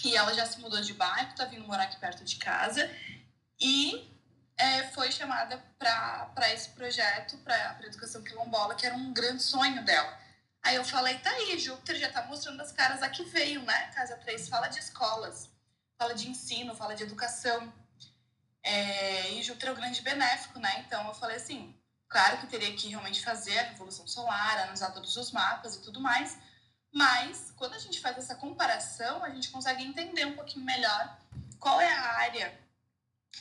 E 0.05 0.15
ela 0.15 0.35
já 0.35 0.45
se 0.45 0.61
mudou 0.61 0.81
de 0.81 0.93
bairro, 0.93 1.35
tá 1.35 1.47
vindo 1.47 1.67
morar 1.67 1.85
aqui 1.85 1.99
perto 1.99 2.23
de 2.23 2.37
casa 2.37 2.91
e 3.59 4.14
é, 4.57 4.85
foi 4.89 5.11
chamada 5.11 5.63
para 5.79 6.53
esse 6.53 6.71
projeto, 6.71 7.39
para 7.39 7.77
a 7.79 7.87
educação 7.87 8.23
quilombola, 8.23 8.75
que 8.75 8.87
era 8.87 8.95
um 8.95 9.13
grande 9.13 9.43
sonho 9.43 9.85
dela. 9.85 10.19
Aí 10.63 10.77
eu 10.77 10.85
falei, 10.85 11.19
tá 11.19 11.31
aí, 11.31 11.59
Júpiter 11.59 11.97
já 11.97 12.11
tá 12.11 12.23
mostrando 12.25 12.61
as 12.61 12.73
caras 12.73 13.03
a 13.03 13.09
que 13.09 13.25
veio, 13.25 13.63
né? 13.63 13.91
Casa 13.95 14.17
3 14.17 14.49
fala 14.49 14.69
de 14.69 14.79
escolas, 14.79 15.51
fala 15.99 16.15
de 16.15 16.29
ensino, 16.29 16.75
fala 16.75 16.95
de 16.95 17.03
educação. 17.03 17.73
É, 18.63 19.33
e 19.33 19.43
Júpiter 19.43 19.69
é 19.69 19.73
o 19.73 19.77
grande 19.77 20.01
benéfico, 20.01 20.59
né? 20.59 20.85
Então 20.87 21.07
eu 21.07 21.15
falei 21.15 21.37
assim, 21.37 21.75
Claro 22.15 22.39
que 22.39 22.47
teria 22.47 22.73
que 22.77 22.89
realmente 22.89 23.25
fazer 23.25 23.59
a 23.59 23.63
revolução 23.71 24.07
solar, 24.07 24.59
analisar 24.59 24.93
todos 24.93 25.17
os 25.17 25.33
mapas 25.33 25.75
e 25.75 25.83
tudo 25.83 26.01
mais, 26.01 26.39
mas 26.93 27.53
quando 27.57 27.75
a 27.75 27.79
gente 27.81 28.01
faz 28.01 28.17
essa 28.17 28.37
comparação, 28.37 29.25
a 29.25 29.31
gente 29.31 29.51
consegue 29.51 29.83
entender 29.83 30.25
um 30.25 30.37
pouquinho 30.37 30.65
melhor 30.65 31.19
qual 31.59 31.81
é 31.81 31.93
a 31.93 32.19
área 32.19 32.57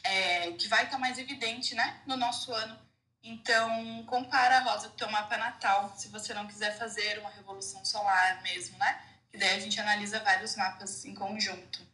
é, 0.04 0.52
que 0.54 0.68
vai 0.68 0.86
estar 0.86 0.98
mais 0.98 1.18
evidente 1.18 1.76
né, 1.76 2.02
no 2.06 2.16
nosso 2.18 2.52
ano. 2.54 2.80
Então, 3.24 4.04
compara 4.06 4.58
a 4.58 4.62
rosa 4.62 4.90
com 4.90 4.96
o 4.96 4.98
teu 4.98 5.10
mapa 5.10 5.38
natal, 5.38 5.94
se 5.98 6.10
você 6.10 6.34
não 6.34 6.46
quiser 6.46 6.78
fazer 6.78 7.20
uma 7.20 7.30
revolução 7.30 7.84
solar 7.86 8.42
mesmo, 8.42 8.78
né? 8.78 9.02
Que 9.32 9.38
daí 9.38 9.56
a 9.56 9.60
gente 9.60 9.80
analisa 9.80 10.20
vários 10.20 10.56
mapas 10.58 11.06
em 11.06 11.16
conjunto. 11.16 11.88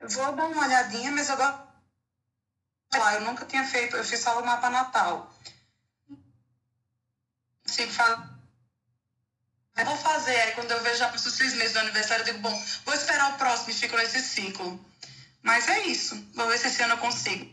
Eu 0.00 0.08
vou 0.08 0.32
dar 0.32 0.46
uma 0.46 0.64
olhadinha, 0.64 1.10
mas 1.12 1.28
lá, 1.28 1.70
eu 3.14 3.20
nunca 3.20 3.44
tinha 3.44 3.64
feito, 3.66 3.96
eu 3.96 4.04
fiz 4.04 4.20
só 4.20 4.40
o 4.40 4.46
mapa 4.46 4.70
natal. 4.70 5.30
Assim, 7.66 7.86
fala, 7.86 8.30
eu 9.76 9.84
vou 9.84 9.96
fazer, 9.98 10.40
aí 10.40 10.52
quando 10.52 10.70
eu 10.70 10.82
vejo 10.82 10.96
já 10.96 11.08
para 11.08 11.16
os 11.16 11.22
seis 11.22 11.54
meses 11.54 11.74
do 11.74 11.80
aniversário, 11.80 12.22
eu 12.22 12.32
digo, 12.32 12.38
bom, 12.38 12.64
vou 12.84 12.94
esperar 12.94 13.34
o 13.34 13.38
próximo 13.38 13.70
e 13.70 13.74
fico 13.74 13.96
nesse 13.96 14.22
ciclo. 14.22 14.82
Mas 15.42 15.68
é 15.68 15.86
isso, 15.86 16.22
vou 16.34 16.46
ver 16.48 16.58
se 16.58 16.66
esse 16.66 16.82
ano 16.82 16.94
eu 16.94 16.98
consigo. 16.98 17.46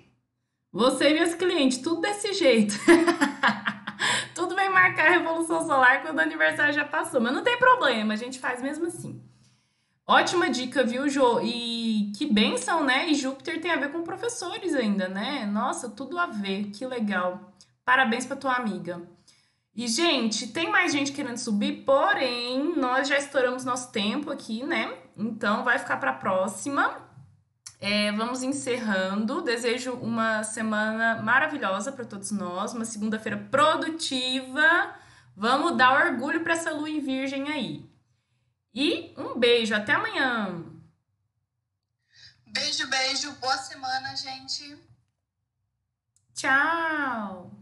Você 0.72 1.10
e 1.10 1.14
meus 1.14 1.34
clientes, 1.34 1.78
tudo 1.80 2.02
desse 2.02 2.34
jeito. 2.34 2.76
tudo 4.36 4.56
vem 4.56 4.70
marcar 4.70 5.08
a 5.08 5.12
Revolução 5.12 5.66
Solar 5.66 6.02
quando 6.02 6.18
o 6.18 6.22
aniversário 6.22 6.74
já 6.74 6.86
passou. 6.86 7.22
Mas 7.22 7.34
não 7.34 7.44
tem 7.44 7.58
problema, 7.58 8.14
a 8.14 8.18
gente 8.18 8.40
faz 8.40 8.62
mesmo 8.62 8.86
assim. 8.86 9.22
Ótima 10.06 10.50
dica, 10.50 10.84
viu, 10.84 11.10
Jô? 11.10 11.42
E 11.42 12.12
que 12.18 12.26
benção, 12.26 12.84
né? 12.84 13.10
E 13.10 13.16
Júpiter 13.16 13.60
tem 13.60 13.72
a 13.72 13.78
ver 13.78 13.92
com 13.92 14.04
professores 14.04 14.74
ainda, 14.74 15.08
né? 15.08 15.46
Nossa, 15.46 15.90
tudo 15.90 16.18
a 16.20 16.28
ver, 16.28 16.66
que 16.72 16.86
legal. 16.86 17.54
Parabéns 17.84 18.26
para 18.26 18.36
tua 18.38 18.54
amiga. 18.54 19.02
E, 19.76 19.88
gente, 19.88 20.48
tem 20.48 20.72
mais 20.72 20.92
gente 20.92 21.12
querendo 21.12 21.38
subir, 21.38 21.84
porém, 21.86 22.76
nós 22.76 23.08
já 23.08 23.18
estouramos 23.18 23.64
nosso 23.64 23.92
tempo 23.92 24.32
aqui, 24.32 24.64
né? 24.64 24.94
Então, 25.16 25.64
vai 25.64 25.78
ficar 25.78 25.98
para 25.98 26.14
próxima. 26.14 27.07
É, 27.80 28.12
vamos 28.12 28.42
encerrando. 28.44 29.42
Desejo 29.42 29.94
uma 29.94 30.44
semana 30.44 31.22
maravilhosa 31.22 31.92
para 31.92 32.06
todos 32.06 32.32
nós, 32.32 32.74
uma 32.74 32.86
segunda-feira 32.86 33.38
produtiva. 33.52 34.96
Vamos 35.36 35.78
dar 35.78 36.06
orgulho 36.06 36.44
para 36.44 36.54
essa 36.54 36.72
lua 36.72 36.90
em 36.90 37.00
virgem 37.00 37.50
aí. 37.50 37.90
E 38.74 39.14
um 39.18 39.38
beijo, 39.38 39.76
até 39.76 39.94
amanhã. 39.94 40.64
Beijo, 42.48 42.88
beijo, 42.88 43.32
boa 43.34 43.58
semana, 43.58 44.16
gente. 44.16 44.78
Tchau. 46.34 47.57